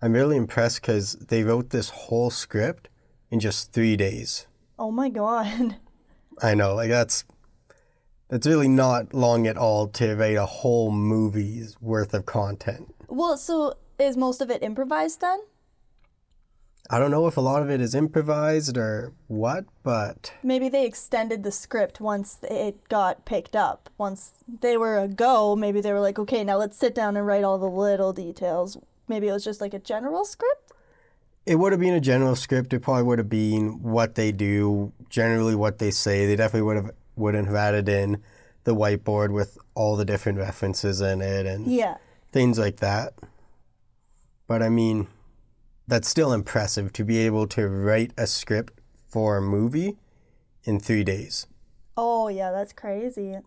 I'm 0.02 0.12
really 0.14 0.36
impressed 0.38 0.82
because 0.82 1.14
they 1.14 1.44
wrote 1.44 1.70
this 1.70 1.90
whole 1.90 2.30
script 2.30 2.90
in 3.30 3.40
just 3.40 3.72
three 3.72 3.96
days. 3.96 4.48
Oh 4.78 4.92
my 4.92 5.08
god. 5.10 5.78
I 6.42 6.54
know, 6.54 6.76
like 6.76 6.90
that's 6.90 7.26
That's 8.28 8.48
really 8.48 8.68
not 8.68 9.14
long 9.14 9.46
at 9.48 9.58
all 9.58 9.88
to 9.90 10.16
write 10.16 10.36
a 10.38 10.46
whole 10.46 10.92
movie's 10.92 11.76
worth 11.80 12.14
of 12.14 12.26
content. 12.26 12.94
Well, 13.08 13.38
so 13.38 13.76
is 14.00 14.18
most 14.18 14.42
of 14.42 14.50
it 14.50 14.64
improvised 14.64 15.22
then? 15.22 15.40
I 16.90 17.00
don't 17.00 17.12
know 17.12 17.26
if 17.26 17.38
a 17.38 17.42
lot 17.42 17.64
of 17.64 17.70
it 17.72 17.82
is 17.82 17.96
improvised 17.96 18.78
or 18.78 19.14
what, 19.28 19.66
but 19.82 20.34
Maybe 20.44 20.70
they 20.70 20.86
extended 20.86 21.44
the 21.44 21.52
script 21.52 22.00
once 22.00 22.38
it 22.44 22.88
got 22.90 23.26
picked 23.26 23.56
up. 23.56 23.90
Once 23.98 24.44
they 24.62 24.78
were 24.78 25.00
a 25.00 25.08
go, 25.08 25.56
maybe 25.56 25.82
they 25.82 25.94
were 25.94 26.00
like, 26.02 26.20
okay, 26.20 26.44
now 26.44 26.58
let's 26.58 26.78
sit 26.78 26.94
down 26.94 27.18
and 27.18 27.26
write 27.26 27.44
all 27.44 27.58
the 27.58 27.66
little 27.66 28.14
details. 28.14 28.78
Maybe 29.08 29.28
it 29.28 29.32
was 29.32 29.44
just 29.44 29.62
like 29.62 29.74
a 29.74 29.80
general 29.80 30.26
script? 30.26 30.65
It 31.46 31.56
would 31.56 31.72
have 31.72 31.80
been 31.82 31.94
a 31.94 32.00
general 32.02 32.36
script. 32.36 32.74
It 32.74 32.82
probably 32.82 33.04
would 33.04 33.20
have 33.20 33.30
been 33.30 33.82
what 33.84 34.16
they 34.16 34.32
do, 34.32 34.92
generally 35.10 35.56
what 35.56 35.78
they 35.80 35.92
say. 35.92 36.26
They 36.26 36.36
definitely 36.36 36.64
would 36.64 36.76
have 36.78 36.92
wouldn't 37.16 37.48
have 37.48 37.56
added 37.56 37.88
in 37.88 38.22
the 38.66 38.76
whiteboard 38.76 39.32
with 39.32 39.58
all 39.74 39.96
the 39.96 40.04
different 40.06 40.38
references 40.38 41.00
in 41.02 41.22
it 41.22 41.46
and 41.46 41.66
Yeah. 41.68 41.98
things 42.32 42.58
like 42.60 42.78
that. 42.78 43.14
But 44.48 44.62
I 44.62 44.70
mean, 44.70 45.08
that's 45.88 46.10
still 46.10 46.34
impressive 46.34 46.92
to 46.94 47.06
be 47.06 47.20
able 47.20 47.48
to 47.48 47.68
write 47.70 48.12
a 48.18 48.28
script 48.28 48.82
for 49.08 49.38
a 49.38 49.42
movie 49.42 49.98
in 50.64 50.80
three 50.80 51.04
days. 51.04 51.48
Oh, 51.96 52.28
yeah, 52.28 52.52
that's 52.52 52.74
crazy. 52.74 53.38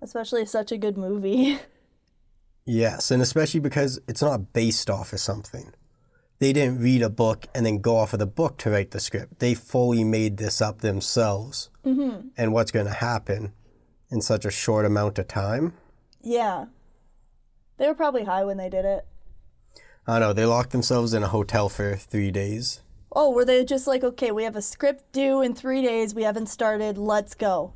Especially 0.00 0.46
such 0.46 0.72
a 0.72 0.78
good 0.78 0.96
movie. 0.96 1.58
Yes, 2.66 3.10
and 3.10 3.20
especially 3.20 3.58
because 3.58 3.98
it's 4.06 4.22
not 4.22 4.52
based 4.52 4.88
off 4.88 5.12
of 5.12 5.18
something. 5.18 5.72
They 6.40 6.54
didn't 6.54 6.80
read 6.80 7.02
a 7.02 7.10
book 7.10 7.46
and 7.54 7.64
then 7.64 7.80
go 7.80 7.96
off 7.96 8.14
of 8.14 8.18
the 8.18 8.26
book 8.26 8.56
to 8.58 8.70
write 8.70 8.90
the 8.90 8.98
script. 8.98 9.38
They 9.38 9.54
fully 9.54 10.04
made 10.04 10.38
this 10.38 10.62
up 10.62 10.80
themselves 10.80 11.68
mm-hmm. 11.84 12.28
and 12.36 12.52
what's 12.52 12.72
going 12.72 12.86
to 12.86 12.92
happen 12.92 13.52
in 14.10 14.22
such 14.22 14.46
a 14.46 14.50
short 14.50 14.86
amount 14.86 15.18
of 15.18 15.28
time. 15.28 15.74
Yeah. 16.22 16.66
They 17.76 17.86
were 17.86 17.94
probably 17.94 18.24
high 18.24 18.44
when 18.44 18.56
they 18.56 18.70
did 18.70 18.86
it. 18.86 19.06
I 20.06 20.18
don't 20.18 20.28
know. 20.28 20.32
They 20.32 20.46
locked 20.46 20.70
themselves 20.70 21.12
in 21.12 21.22
a 21.22 21.28
hotel 21.28 21.68
for 21.68 21.94
three 21.96 22.30
days. 22.30 22.80
Oh, 23.12 23.30
were 23.30 23.44
they 23.44 23.64
just 23.64 23.86
like, 23.86 24.02
okay, 24.02 24.30
we 24.30 24.44
have 24.44 24.56
a 24.56 24.62
script 24.62 25.12
due 25.12 25.42
in 25.42 25.54
three 25.54 25.82
days, 25.82 26.14
we 26.14 26.22
haven't 26.22 26.46
started, 26.46 26.96
let's 26.96 27.34
go? 27.34 27.72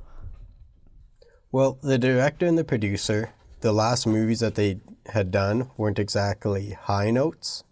Well, 1.50 1.78
the 1.82 1.98
director 1.98 2.46
and 2.46 2.56
the 2.56 2.64
producer, 2.64 3.32
the 3.60 3.72
last 3.72 4.06
movies 4.06 4.40
that 4.40 4.54
they 4.54 4.80
had 5.06 5.30
done 5.30 5.70
weren't 5.76 5.98
exactly 5.98 6.70
high 6.70 7.10
notes. 7.10 7.63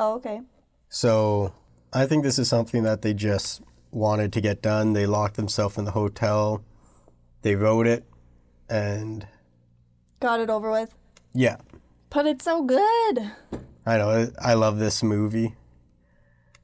Oh, 0.00 0.14
okay. 0.14 0.42
So 0.88 1.52
I 1.92 2.06
think 2.06 2.22
this 2.22 2.38
is 2.38 2.48
something 2.48 2.84
that 2.84 3.02
they 3.02 3.12
just 3.14 3.62
wanted 3.90 4.32
to 4.34 4.40
get 4.40 4.62
done. 4.62 4.92
They 4.92 5.06
locked 5.06 5.34
themselves 5.34 5.76
in 5.76 5.84
the 5.86 5.90
hotel, 5.90 6.62
they 7.42 7.56
wrote 7.56 7.88
it, 7.88 8.04
and 8.70 9.26
Got 10.20 10.38
it 10.38 10.50
over 10.50 10.70
with. 10.70 10.94
yeah, 11.34 11.56
But 12.10 12.26
it's 12.26 12.44
so 12.44 12.62
good. 12.62 13.32
I 13.84 13.98
know. 13.98 14.30
I 14.40 14.54
love 14.54 14.78
this 14.78 15.02
movie. 15.02 15.56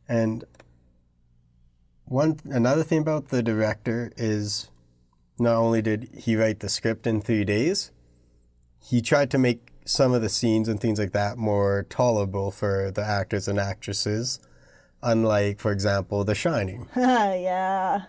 And 0.08 0.44
one 2.04 2.38
another 2.44 2.84
thing 2.84 3.00
about 3.00 3.28
the 3.28 3.42
director 3.42 4.12
is 4.16 4.70
not 5.38 5.56
only 5.56 5.82
did 5.82 6.08
he 6.16 6.36
write 6.36 6.60
the 6.60 6.68
script 6.68 7.04
in 7.06 7.20
3 7.20 7.44
days, 7.44 7.90
he 8.80 9.02
tried 9.02 9.30
to 9.32 9.38
make 9.38 9.72
some 9.84 10.12
of 10.12 10.22
the 10.22 10.28
scenes 10.28 10.68
and 10.68 10.80
things 10.80 10.98
like 10.98 11.12
that 11.12 11.36
more 11.36 11.86
tolerable 11.88 12.50
for 12.50 12.90
the 12.90 13.04
actors 13.04 13.48
and 13.48 13.58
actresses, 13.58 14.38
unlike 15.02 15.60
for 15.60 15.72
example 15.72 16.24
The 16.24 16.34
Shining. 16.34 16.88
yeah. 16.96 18.04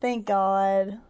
Thank 0.00 0.26
God. 0.26 1.00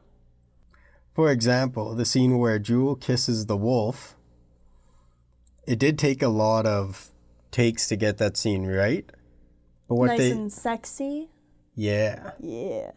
For 1.15 1.31
example, 1.31 1.95
the 1.95 2.05
scene 2.05 2.39
where 2.39 2.59
Jules 2.59 2.99
kisses 3.01 3.47
the 3.47 3.57
wolf, 3.57 4.17
it 5.67 5.79
did 5.79 5.99
take 5.99 6.23
a 6.23 6.29
lot 6.29 6.65
of 6.65 7.11
takes 7.51 7.89
to 7.89 7.97
get 7.97 8.19
that 8.19 8.37
scene 8.37 8.67
right. 8.67 9.05
But 9.89 9.97
what 9.97 10.07
nice 10.07 10.19
they 10.19 10.31
and 10.31 10.53
sexy. 10.53 11.29
yeah. 11.75 12.33
Yeah. 12.39 12.93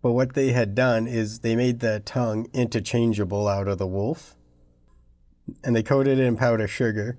But 0.00 0.12
what 0.12 0.34
they 0.34 0.52
had 0.52 0.76
done 0.76 1.08
is 1.08 1.40
they 1.40 1.56
made 1.56 1.80
the 1.80 2.00
tongue 2.00 2.46
interchangeable 2.52 3.48
out 3.48 3.66
of 3.66 3.78
the 3.78 3.86
wolf. 3.86 4.36
And 5.64 5.74
they 5.74 5.82
coated 5.82 6.18
it 6.18 6.24
in 6.24 6.36
powdered 6.36 6.68
sugar 6.68 7.18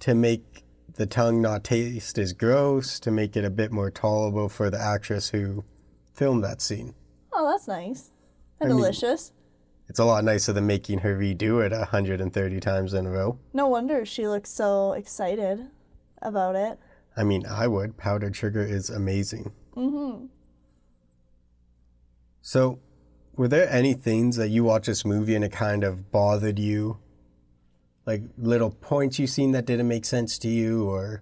to 0.00 0.14
make 0.14 0.64
the 0.94 1.06
tongue 1.06 1.40
not 1.40 1.64
taste 1.64 2.18
as 2.18 2.32
gross, 2.32 2.98
to 3.00 3.10
make 3.10 3.36
it 3.36 3.44
a 3.44 3.50
bit 3.50 3.70
more 3.70 3.90
tolerable 3.90 4.48
for 4.48 4.70
the 4.70 4.80
actress 4.80 5.30
who 5.30 5.64
filmed 6.12 6.42
that 6.44 6.60
scene. 6.60 6.94
Oh, 7.32 7.48
that's 7.50 7.68
nice. 7.68 8.10
And 8.60 8.70
I 8.70 8.74
mean- 8.74 8.82
delicious. 8.82 9.32
It's 9.88 9.98
a 9.98 10.04
lot 10.04 10.22
nicer 10.22 10.52
than 10.52 10.66
making 10.66 10.98
her 10.98 11.16
redo 11.16 11.64
it 11.64 11.72
130 11.72 12.60
times 12.60 12.92
in 12.92 13.06
a 13.06 13.10
row. 13.10 13.38
No 13.54 13.68
wonder 13.68 14.04
she 14.04 14.28
looks 14.28 14.50
so 14.50 14.92
excited 14.92 15.66
about 16.20 16.56
it. 16.56 16.78
I 17.16 17.24
mean, 17.24 17.46
I 17.46 17.68
would. 17.68 17.96
Powdered 17.96 18.36
sugar 18.36 18.62
is 18.62 18.90
amazing. 18.90 19.52
Mm-hmm. 19.74 20.26
So, 22.42 22.80
were 23.34 23.48
there 23.48 23.68
any 23.70 23.94
things 23.94 24.36
that 24.36 24.48
you 24.48 24.64
watched 24.64 24.86
this 24.86 25.04
movie 25.04 25.34
and 25.34 25.44
it 25.44 25.52
kind 25.52 25.84
of 25.84 26.10
bothered 26.10 26.58
you? 26.58 26.98
Like 28.08 28.22
little 28.38 28.70
points 28.70 29.18
you've 29.18 29.28
seen 29.28 29.52
that 29.52 29.66
didn't 29.66 29.86
make 29.86 30.06
sense 30.06 30.38
to 30.38 30.48
you, 30.48 30.88
or 30.88 31.20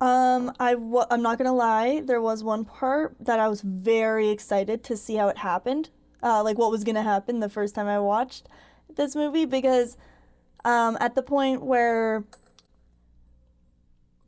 Um, 0.00 0.52
I 0.58 0.72
w- 0.72 1.04
I'm 1.08 1.22
not 1.22 1.38
gonna 1.38 1.54
lie. 1.54 2.00
There 2.00 2.20
was 2.20 2.42
one 2.42 2.64
part 2.64 3.14
that 3.20 3.38
I 3.38 3.48
was 3.48 3.60
very 3.60 4.30
excited 4.30 4.82
to 4.82 4.96
see 4.96 5.14
how 5.14 5.28
it 5.28 5.38
happened, 5.38 5.90
uh, 6.24 6.42
like 6.42 6.58
what 6.58 6.72
was 6.72 6.82
gonna 6.82 7.04
happen 7.04 7.38
the 7.38 7.48
first 7.48 7.76
time 7.76 7.86
I 7.86 8.00
watched 8.00 8.48
this 8.96 9.14
movie 9.14 9.44
because, 9.44 9.96
um, 10.64 10.96
at 11.00 11.14
the 11.14 11.22
point 11.22 11.62
where 11.62 12.24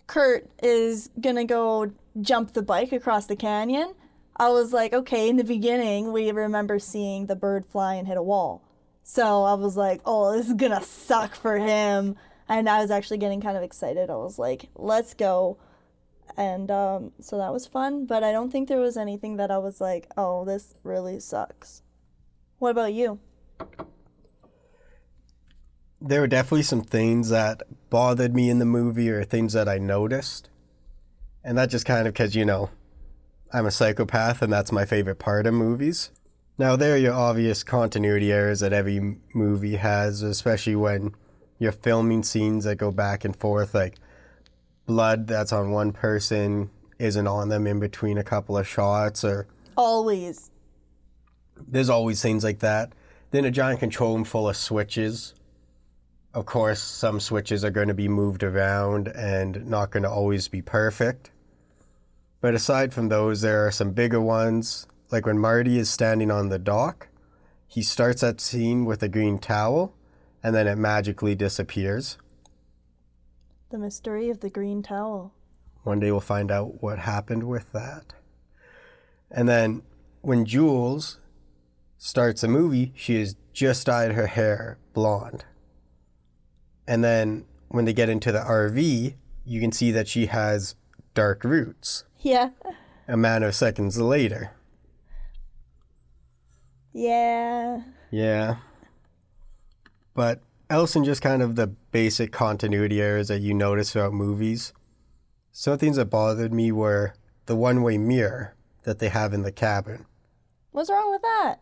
Curt 0.06 0.48
is 0.62 1.10
gonna 1.20 1.44
go 1.44 1.90
jump 2.20 2.52
the 2.52 2.62
bike 2.62 2.92
across 2.92 3.26
the 3.26 3.34
canyon, 3.34 3.94
I 4.36 4.48
was 4.50 4.72
like, 4.72 4.92
okay. 4.92 5.28
In 5.28 5.38
the 5.38 5.44
beginning, 5.44 6.12
we 6.12 6.30
remember 6.30 6.78
seeing 6.78 7.26
the 7.26 7.34
bird 7.34 7.66
fly 7.66 7.94
and 7.94 8.06
hit 8.06 8.16
a 8.16 8.22
wall, 8.22 8.62
so 9.02 9.44
I 9.44 9.54
was 9.54 9.76
like, 9.76 10.00
oh, 10.04 10.32
this 10.32 10.48
is 10.48 10.54
gonna 10.54 10.82
suck 10.82 11.34
for 11.34 11.58
him. 11.58 12.16
And 12.48 12.68
I 12.68 12.80
was 12.80 12.90
actually 12.90 13.18
getting 13.18 13.40
kind 13.40 13.56
of 13.56 13.62
excited. 13.62 14.10
I 14.10 14.16
was 14.16 14.38
like, 14.38 14.68
let's 14.74 15.14
go. 15.14 15.58
And 16.36 16.70
um, 16.70 17.12
so 17.20 17.38
that 17.38 17.52
was 17.52 17.66
fun, 17.66 18.06
but 18.06 18.22
I 18.22 18.32
don't 18.32 18.50
think 18.50 18.68
there 18.68 18.80
was 18.80 18.96
anything 18.96 19.36
that 19.36 19.50
I 19.50 19.58
was 19.58 19.80
like, 19.80 20.08
oh, 20.16 20.44
this 20.44 20.74
really 20.82 21.20
sucks. 21.20 21.82
What 22.58 22.70
about 22.70 22.92
you? 22.92 23.18
there 26.04 26.20
were 26.20 26.26
definitely 26.26 26.62
some 26.62 26.82
things 26.82 27.28
that 27.28 27.62
bothered 27.88 28.34
me 28.34 28.50
in 28.50 28.58
the 28.58 28.64
movie 28.64 29.08
or 29.08 29.22
things 29.24 29.52
that 29.52 29.68
I 29.68 29.78
noticed. 29.78 30.48
And 31.44 31.56
that 31.58 31.70
just 31.70 31.86
kind 31.86 32.08
of 32.08 32.14
because, 32.14 32.34
you 32.34 32.44
know, 32.44 32.70
I'm 33.52 33.66
a 33.66 33.70
psychopath 33.70 34.42
and 34.42 34.52
that's 34.52 34.72
my 34.72 34.84
favorite 34.84 35.18
part 35.18 35.46
of 35.46 35.54
movies. 35.54 36.10
Now, 36.58 36.76
there 36.76 36.94
are 36.94 36.98
your 36.98 37.14
obvious 37.14 37.62
continuity 37.64 38.30
errors 38.32 38.60
that 38.60 38.72
every 38.72 39.16
movie 39.34 39.76
has, 39.76 40.22
especially 40.22 40.76
when 40.76 41.14
you're 41.58 41.72
filming 41.72 42.22
scenes 42.22 42.64
that 42.64 42.76
go 42.76 42.90
back 42.90 43.24
and 43.24 43.34
forth, 43.34 43.74
like 43.74 43.96
blood 44.86 45.26
that's 45.26 45.52
on 45.52 45.70
one 45.70 45.92
person 45.92 46.70
isn't 46.98 47.26
on 47.26 47.48
them 47.48 47.66
in 47.66 47.80
between 47.80 48.18
a 48.18 48.24
couple 48.24 48.56
of 48.56 48.68
shots, 48.68 49.24
or 49.24 49.46
Always. 49.76 50.50
there's 51.66 51.88
always 51.90 52.20
things 52.20 52.44
like 52.44 52.58
that. 52.60 52.92
Then 53.30 53.44
a 53.44 53.50
giant 53.50 53.80
control 53.80 54.14
room 54.14 54.24
full 54.24 54.48
of 54.48 54.56
switches. 54.56 55.34
Of 56.34 56.46
course, 56.46 56.80
some 56.82 57.18
switches 57.20 57.64
are 57.64 57.70
going 57.70 57.88
to 57.88 57.94
be 57.94 58.08
moved 58.08 58.42
around 58.42 59.08
and 59.08 59.66
not 59.66 59.90
going 59.90 60.02
to 60.02 60.10
always 60.10 60.48
be 60.48 60.62
perfect. 60.62 61.30
But 62.40 62.54
aside 62.54 62.92
from 62.92 63.08
those, 63.08 63.40
there 63.40 63.66
are 63.66 63.70
some 63.70 63.92
bigger 63.92 64.20
ones. 64.20 64.86
Like 65.12 65.26
when 65.26 65.38
Marty 65.38 65.78
is 65.78 65.90
standing 65.90 66.30
on 66.30 66.48
the 66.48 66.58
dock, 66.58 67.08
he 67.66 67.82
starts 67.82 68.22
that 68.22 68.40
scene 68.40 68.86
with 68.86 69.02
a 69.02 69.08
green 69.08 69.38
towel 69.38 69.94
and 70.42 70.54
then 70.54 70.66
it 70.66 70.76
magically 70.76 71.34
disappears. 71.34 72.16
The 73.70 73.78
mystery 73.78 74.30
of 74.30 74.40
the 74.40 74.50
green 74.50 74.82
towel. 74.82 75.34
One 75.82 76.00
day 76.00 76.10
we'll 76.10 76.20
find 76.20 76.50
out 76.50 76.82
what 76.82 77.00
happened 77.00 77.44
with 77.44 77.72
that. 77.72 78.14
And 79.30 79.48
then 79.48 79.82
when 80.22 80.46
Jules 80.46 81.18
starts 81.98 82.42
a 82.42 82.48
movie, 82.48 82.92
she 82.96 83.18
has 83.20 83.36
just 83.52 83.86
dyed 83.86 84.12
her 84.12 84.26
hair 84.28 84.78
blonde. 84.94 85.44
And 86.86 87.04
then 87.04 87.44
when 87.68 87.84
they 87.84 87.92
get 87.92 88.08
into 88.08 88.32
the 88.32 88.40
RV, 88.40 89.14
you 89.44 89.60
can 89.60 89.72
see 89.72 89.90
that 89.92 90.08
she 90.08 90.26
has 90.26 90.74
dark 91.14 91.44
roots 91.44 92.04
Yeah. 92.20 92.50
a 93.06 93.16
matter 93.16 93.46
of 93.48 93.54
seconds 93.54 93.98
later. 94.00 94.52
Yeah. 96.92 97.82
Yeah. 98.10 98.56
But 100.14 100.42
else 100.68 100.96
in 100.96 101.04
just 101.04 101.22
kind 101.22 101.42
of 101.42 101.56
the 101.56 101.66
basic 101.66 102.32
continuity 102.32 103.00
errors 103.00 103.28
that 103.28 103.40
you 103.40 103.54
notice 103.54 103.92
throughout 103.92 104.12
movies, 104.12 104.72
some 105.50 105.78
things 105.78 105.96
that 105.96 106.06
bothered 106.06 106.52
me 106.52 106.72
were 106.72 107.14
the 107.46 107.56
one 107.56 107.82
way 107.82 107.98
mirror 107.98 108.54
that 108.84 108.98
they 108.98 109.08
have 109.08 109.32
in 109.32 109.42
the 109.42 109.52
cabin. 109.52 110.06
What's 110.70 110.90
wrong 110.90 111.10
with 111.12 111.22
that? 111.22 111.60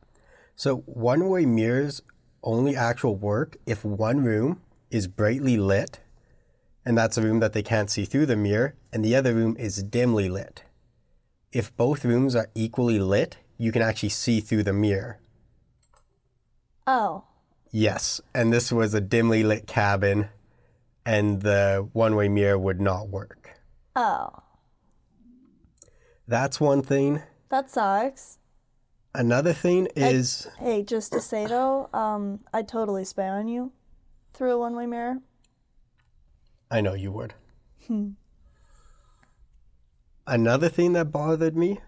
So 0.54 0.78
one 0.86 1.28
way 1.28 1.46
mirrors 1.46 2.02
only 2.42 2.76
actual 2.76 3.16
work 3.16 3.56
if 3.66 3.84
one 3.84 4.22
room 4.22 4.60
is 4.90 5.06
brightly 5.06 5.56
lit, 5.56 6.00
and 6.84 6.96
that's 6.96 7.18
a 7.18 7.22
room 7.22 7.40
that 7.40 7.52
they 7.52 7.62
can't 7.62 7.90
see 7.90 8.04
through 8.04 8.26
the 8.26 8.36
mirror, 8.36 8.74
and 8.92 9.04
the 9.04 9.14
other 9.14 9.34
room 9.34 9.56
is 9.58 9.82
dimly 9.82 10.28
lit. 10.28 10.64
If 11.52 11.76
both 11.76 12.04
rooms 12.04 12.36
are 12.36 12.48
equally 12.54 12.98
lit, 12.98 13.38
you 13.60 13.72
can 13.72 13.82
actually 13.82 14.08
see 14.08 14.40
through 14.40 14.62
the 14.62 14.72
mirror. 14.72 15.18
Oh. 16.86 17.24
Yes, 17.70 18.18
and 18.34 18.50
this 18.50 18.72
was 18.72 18.94
a 18.94 19.02
dimly 19.02 19.42
lit 19.42 19.66
cabin, 19.66 20.30
and 21.04 21.42
the 21.42 21.86
one 21.92 22.16
way 22.16 22.26
mirror 22.30 22.58
would 22.58 22.80
not 22.80 23.10
work. 23.10 23.60
Oh. 23.94 24.30
That's 26.26 26.58
one 26.58 26.80
thing. 26.80 27.20
That 27.50 27.68
sucks. 27.68 28.38
Another 29.14 29.52
thing 29.52 29.88
is 29.94 30.48
Hey, 30.58 30.82
just 30.82 31.12
to 31.12 31.20
say 31.20 31.46
though, 31.46 31.90
um, 31.92 32.40
I'd 32.54 32.66
totally 32.66 33.04
spy 33.04 33.28
on 33.28 33.46
you 33.46 33.72
through 34.32 34.52
a 34.52 34.58
one 34.58 34.74
way 34.74 34.86
mirror. 34.86 35.18
I 36.70 36.80
know 36.80 36.94
you 36.94 37.12
would. 37.12 37.34
Hmm. 37.86 38.12
Another 40.26 40.70
thing 40.70 40.94
that 40.94 41.12
bothered 41.12 41.58
me 41.58 41.80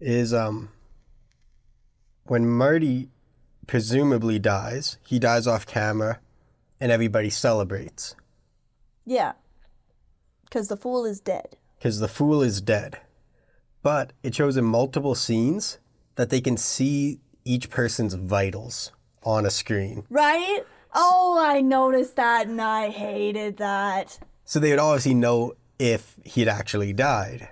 is 0.00 0.32
um 0.32 0.70
when 2.24 2.48
Marty 2.48 3.08
presumably 3.66 4.38
dies, 4.38 4.98
he 5.06 5.18
dies 5.18 5.46
off 5.46 5.66
camera 5.66 6.20
and 6.80 6.90
everybody 6.92 7.30
celebrates 7.30 8.14
Yeah. 9.06 9.32
Because 10.44 10.68
the 10.68 10.76
fool 10.76 11.04
is 11.04 11.20
dead. 11.20 11.56
because 11.78 12.00
the 12.00 12.08
fool 12.08 12.42
is 12.42 12.60
dead. 12.60 12.98
But 13.82 14.12
it 14.22 14.34
shows 14.34 14.56
in 14.56 14.64
multiple 14.64 15.14
scenes 15.14 15.78
that 16.16 16.28
they 16.30 16.40
can 16.40 16.56
see 16.56 17.20
each 17.44 17.70
person's 17.70 18.14
vitals 18.14 18.92
on 19.22 19.46
a 19.46 19.50
screen. 19.50 20.04
Right? 20.10 20.60
Oh, 20.94 21.38
I 21.40 21.60
noticed 21.60 22.16
that 22.16 22.46
and 22.48 22.60
I 22.60 22.90
hated 22.90 23.56
that. 23.58 24.18
So 24.44 24.58
they 24.58 24.70
would 24.70 24.78
obviously 24.80 25.14
know 25.14 25.54
if 25.78 26.16
he'd 26.24 26.48
actually 26.48 26.92
died. 26.92 27.48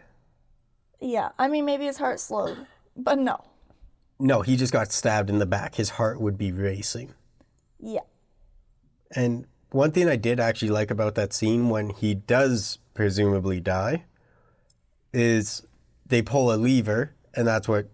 Yeah, 1.00 1.30
I 1.38 1.48
mean, 1.48 1.64
maybe 1.64 1.84
his 1.84 1.98
heart 1.98 2.20
slowed, 2.20 2.66
but 2.96 3.18
no. 3.18 3.44
No, 4.18 4.42
he 4.42 4.56
just 4.56 4.72
got 4.72 4.92
stabbed 4.92 5.30
in 5.30 5.38
the 5.38 5.46
back. 5.46 5.76
His 5.76 5.90
heart 5.90 6.20
would 6.20 6.36
be 6.36 6.50
racing. 6.50 7.14
Yeah. 7.78 8.00
And 9.14 9.46
one 9.70 9.92
thing 9.92 10.08
I 10.08 10.16
did 10.16 10.40
actually 10.40 10.70
like 10.70 10.90
about 10.90 11.14
that 11.14 11.32
scene 11.32 11.68
when 11.68 11.90
he 11.90 12.14
does 12.14 12.78
presumably 12.94 13.60
die 13.60 14.04
is 15.12 15.62
they 16.06 16.22
pull 16.22 16.52
a 16.52 16.56
lever 16.56 17.14
and 17.34 17.46
that's 17.46 17.68
what 17.68 17.88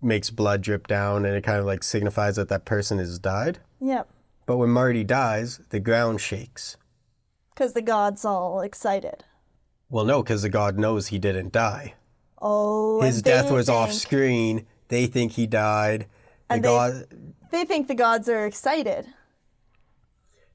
makes 0.00 0.30
blood 0.30 0.62
drip 0.62 0.86
down 0.86 1.24
and 1.24 1.34
it 1.34 1.42
kind 1.42 1.58
of 1.58 1.66
like 1.66 1.82
signifies 1.82 2.36
that 2.36 2.48
that 2.48 2.64
person 2.64 2.98
has 2.98 3.18
died. 3.18 3.58
Yep. 3.80 4.08
But 4.46 4.58
when 4.58 4.70
Marty 4.70 5.02
dies, 5.02 5.60
the 5.70 5.80
ground 5.80 6.20
shakes. 6.20 6.76
Because 7.54 7.72
the 7.72 7.82
god's 7.82 8.24
all 8.24 8.60
excited. 8.60 9.24
Well, 9.88 10.04
no, 10.04 10.22
because 10.22 10.42
the 10.42 10.48
god 10.48 10.78
knows 10.78 11.08
he 11.08 11.18
didn't 11.18 11.52
die. 11.52 11.94
Oh, 12.46 13.00
His 13.00 13.22
death 13.22 13.50
was 13.50 13.70
off 13.70 13.90
screen. 13.92 14.66
They 14.88 15.06
think 15.06 15.32
he 15.32 15.46
died. 15.46 16.00
The 16.48 16.54
And 16.56 16.62
they- 16.64 16.68
god, 16.68 17.06
They 17.50 17.64
think 17.64 17.88
the 17.88 17.94
gods 17.94 18.28
are 18.28 18.44
excited. 18.44 19.06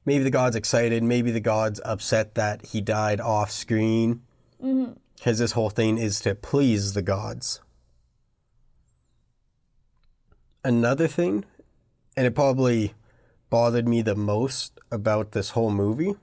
maybe 0.06 0.22
the 0.22 0.30
god's 0.30 0.54
excited. 0.56 1.02
Maybe 1.02 1.30
the 1.32 1.40
god's 1.40 1.80
upset 1.84 2.34
that 2.36 2.66
he 2.66 2.80
died 2.80 3.20
off 3.20 3.50
screen. 3.50 4.22
Mm-hmm. 4.62 4.92
Because 5.16 5.38
this 5.40 5.52
whole 5.52 5.68
thing 5.70 5.98
is 5.98 6.20
to 6.20 6.34
please 6.34 6.92
the 6.94 7.02
gods. 7.02 7.60
Another 10.64 11.06
thing, 11.08 11.44
and 12.16 12.26
it 12.26 12.34
probably 12.34 12.94
bothered 13.50 13.88
me 13.88 14.00
the 14.02 14.14
most 14.14 14.78
about 14.92 15.32
this 15.32 15.50
whole 15.50 15.70
movie, 15.70 16.14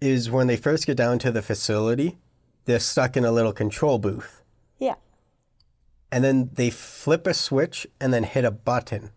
is 0.00 0.30
when 0.30 0.46
they 0.46 0.56
first 0.56 0.86
get 0.86 0.96
down 0.96 1.18
to 1.20 1.30
the 1.30 1.42
facility, 1.42 2.18
they're 2.66 2.78
stuck 2.78 3.16
in 3.16 3.24
a 3.24 3.32
little 3.32 3.52
control 3.52 3.98
booth. 3.98 4.42
Yeah. 4.78 4.96
and 6.12 6.22
then 6.22 6.50
they 6.52 6.70
flip 6.70 7.26
a 7.26 7.34
switch 7.34 7.86
and 8.00 8.12
then 8.12 8.24
hit 8.24 8.44
a 8.44 8.50
button. 8.50 9.10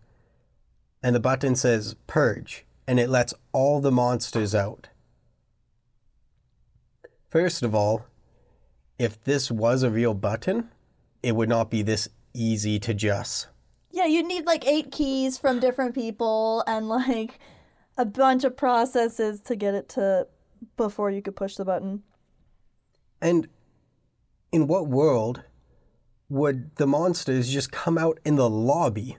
And 1.02 1.14
the 1.14 1.20
button 1.20 1.54
says 1.56 1.94
purge, 2.06 2.64
and 2.86 2.98
it 2.98 3.08
lets 3.08 3.32
all 3.52 3.80
the 3.80 3.92
monsters 3.92 4.54
out. 4.54 4.88
First 7.28 7.62
of 7.62 7.74
all, 7.74 8.06
if 8.98 9.22
this 9.24 9.50
was 9.50 9.82
a 9.82 9.90
real 9.90 10.14
button, 10.14 10.68
it 11.22 11.34
would 11.36 11.48
not 11.48 11.70
be 11.70 11.82
this 11.82 12.08
easy 12.34 12.78
to 12.80 12.92
just. 12.92 13.48
Yeah, 13.92 14.06
you'd 14.06 14.26
need 14.26 14.46
like 14.46 14.66
eight 14.66 14.90
keys 14.92 15.38
from 15.38 15.60
different 15.60 15.94
people 15.94 16.62
and 16.66 16.88
like 16.88 17.38
a 17.96 18.04
bunch 18.04 18.44
of 18.44 18.56
processes 18.56 19.40
to 19.42 19.56
get 19.56 19.74
it 19.74 19.88
to 19.90 20.26
before 20.76 21.10
you 21.10 21.22
could 21.22 21.36
push 21.36 21.56
the 21.56 21.64
button. 21.64 22.02
And 23.20 23.48
in 24.52 24.66
what 24.66 24.88
world 24.88 25.42
would 26.28 26.76
the 26.76 26.86
monsters 26.86 27.52
just 27.52 27.72
come 27.72 27.98
out 27.98 28.18
in 28.24 28.36
the 28.36 28.48
lobby? 28.48 29.16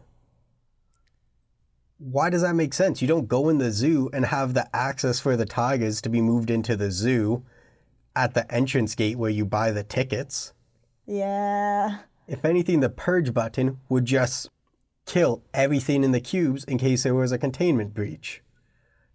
Why 1.97 2.29
does 2.29 2.41
that 2.41 2.55
make 2.55 2.73
sense? 2.73 3.01
You 3.01 3.07
don't 3.07 3.27
go 3.27 3.49
in 3.49 3.59
the 3.59 3.71
zoo 3.71 4.09
and 4.11 4.25
have 4.25 4.53
the 4.53 4.67
access 4.75 5.19
for 5.19 5.37
the 5.37 5.45
tigers 5.45 6.01
to 6.01 6.09
be 6.09 6.21
moved 6.21 6.49
into 6.49 6.75
the 6.75 6.89
zoo 6.89 7.43
at 8.15 8.33
the 8.33 8.51
entrance 8.51 8.95
gate 8.95 9.17
where 9.17 9.29
you 9.29 9.45
buy 9.45 9.71
the 9.71 9.83
tickets. 9.83 10.53
Yeah. 11.05 11.99
If 12.27 12.43
anything, 12.43 12.79
the 12.79 12.89
purge 12.89 13.33
button 13.33 13.79
would 13.89 14.05
just 14.05 14.49
kill 15.05 15.43
everything 15.53 16.03
in 16.03 16.11
the 16.11 16.21
cubes 16.21 16.63
in 16.63 16.77
case 16.77 17.03
there 17.03 17.13
was 17.13 17.31
a 17.31 17.37
containment 17.37 17.93
breach, 17.93 18.41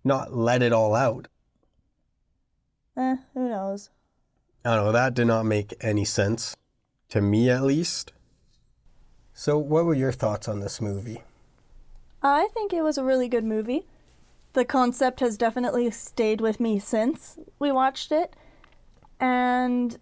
not 0.05 0.35
let 0.35 0.63
it 0.63 0.73
all 0.73 0.95
out. 0.95 1.29
Eh, 2.97 3.17
who 3.35 3.49
knows? 3.49 3.91
I 4.67 4.75
don't 4.75 4.87
know, 4.87 4.93
that 4.93 5.15
did 5.15 5.29
not 5.29 5.47
make 5.47 5.75
any 5.81 6.05
sense. 6.05 6.57
To 7.11 7.21
me, 7.21 7.49
at 7.51 7.63
least. 7.63 8.13
So, 9.33 9.59
what 9.59 9.85
were 9.85 9.95
your 9.95 10.11
thoughts 10.11 10.49
on 10.49 10.59
this 10.59 10.81
movie? 10.81 11.23
I 12.21 12.49
think 12.53 12.73
it 12.73 12.83
was 12.83 12.99
a 12.99 13.05
really 13.05 13.29
good 13.29 13.45
movie. 13.45 13.87
The 14.55 14.65
concept 14.65 15.21
has 15.21 15.37
definitely 15.37 15.89
stayed 15.93 16.41
with 16.41 16.59
me 16.59 16.81
since 16.81 17.39
we 17.61 17.71
watched 17.71 18.11
it. 18.11 18.35
And 19.21 19.99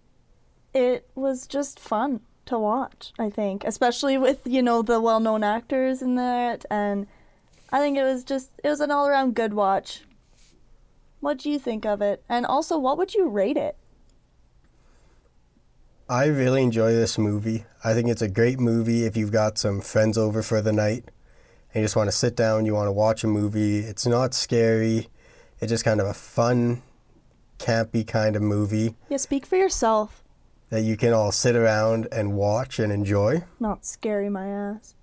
it 0.73 1.07
was 1.13 1.45
just 1.45 1.79
fun 1.79 2.21
to 2.47 2.57
watch, 2.57 3.13
I 3.19 3.29
think, 3.29 3.63
especially 3.65 4.17
with, 4.17 4.47
you 4.47 4.63
know, 4.63 4.81
the 4.81 4.99
well 4.99 5.19
known 5.19 5.43
actors 5.43 6.01
in 6.01 6.15
that. 6.15 6.65
And 6.71 7.05
I 7.71 7.77
think 7.79 7.99
it 7.99 8.03
was 8.03 8.23
just, 8.23 8.49
it 8.63 8.69
was 8.69 8.79
an 8.79 8.89
all 8.89 9.07
around 9.07 9.35
good 9.35 9.53
watch. 9.53 10.01
What 11.19 11.37
do 11.37 11.51
you 11.51 11.59
think 11.59 11.85
of 11.85 12.01
it? 12.01 12.23
And 12.27 12.47
also, 12.47 12.79
what 12.79 12.97
would 12.97 13.13
you 13.13 13.29
rate 13.29 13.57
it? 13.57 13.77
I 16.07 16.25
really 16.25 16.61
enjoy 16.61 16.93
this 16.93 17.17
movie. 17.17 17.65
I 17.83 17.93
think 17.93 18.09
it's 18.09 18.21
a 18.21 18.27
great 18.29 18.59
movie 18.59 19.05
if 19.05 19.17
you've 19.17 19.31
got 19.31 19.57
some 19.57 19.81
friends 19.81 20.17
over 20.17 20.43
for 20.43 20.61
the 20.61 20.71
night 20.71 21.05
and 21.73 21.81
you 21.81 21.83
just 21.83 21.95
want 21.95 22.07
to 22.09 22.15
sit 22.15 22.35
down, 22.35 22.65
you 22.65 22.73
want 22.75 22.87
to 22.87 22.91
watch 22.91 23.23
a 23.23 23.27
movie. 23.27 23.79
It's 23.79 24.05
not 24.05 24.33
scary, 24.33 25.07
it's 25.59 25.69
just 25.71 25.83
kind 25.83 25.99
of 25.99 26.07
a 26.07 26.13
fun, 26.13 26.83
campy 27.57 28.05
kind 28.05 28.35
of 28.35 28.41
movie 28.41 28.95
Yeah, 29.09 29.17
speak 29.17 29.45
for 29.45 29.55
yourself. 29.55 30.23
that 30.69 30.81
you 30.81 30.95
can 30.95 31.11
all 31.13 31.31
sit 31.31 31.55
around 31.55 32.07
and 32.11 32.35
watch 32.35 32.77
and 32.77 32.91
enjoy. 32.91 33.43
Not 33.59 33.85
scary, 33.85 34.29
my 34.29 34.47
ass. 34.47 34.93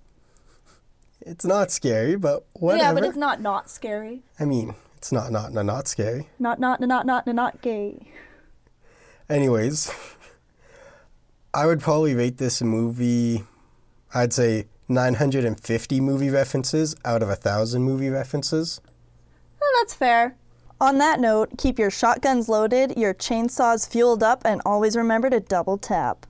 It's 1.19 1.45
not 1.45 1.71
scary, 1.71 2.15
but 2.15 2.45
whatever. 2.53 2.83
Yeah, 2.83 2.93
but 2.93 3.03
it's 3.03 3.17
not 3.17 3.41
not 3.41 3.69
scary. 3.69 4.23
I 4.39 4.45
mean, 4.45 4.75
it's 4.97 5.11
not 5.11 5.31
not 5.31 5.51
not, 5.53 5.65
not 5.65 5.87
scary. 5.87 6.27
Not 6.39 6.59
not 6.59 6.79
not 6.81 6.87
not 6.89 7.05
not 7.05 7.27
not 7.27 7.61
gay. 7.61 8.07
Anyways, 9.29 9.89
I 11.55 11.67
would 11.67 11.81
probably 11.81 12.15
rate 12.15 12.37
this 12.37 12.63
movie, 12.63 13.43
I'd 14.11 14.33
say 14.33 14.65
950 14.87 16.01
movie 16.01 16.31
references 16.31 16.95
out 17.05 17.21
of 17.21 17.29
a 17.29 17.35
thousand 17.35 17.83
movie 17.83 18.09
references. 18.09 18.81
Well, 19.61 19.69
that's 19.79 19.93
fair. 19.93 20.35
On 20.81 20.97
that 20.97 21.19
note, 21.19 21.51
keep 21.59 21.77
your 21.77 21.91
shotguns 21.91 22.49
loaded, 22.49 22.97
your 22.97 23.13
chainsaws 23.13 23.87
fueled 23.87 24.23
up, 24.23 24.41
and 24.43 24.61
always 24.65 24.97
remember 24.97 25.29
to 25.29 25.39
double 25.39 25.77
tap. 25.77 26.25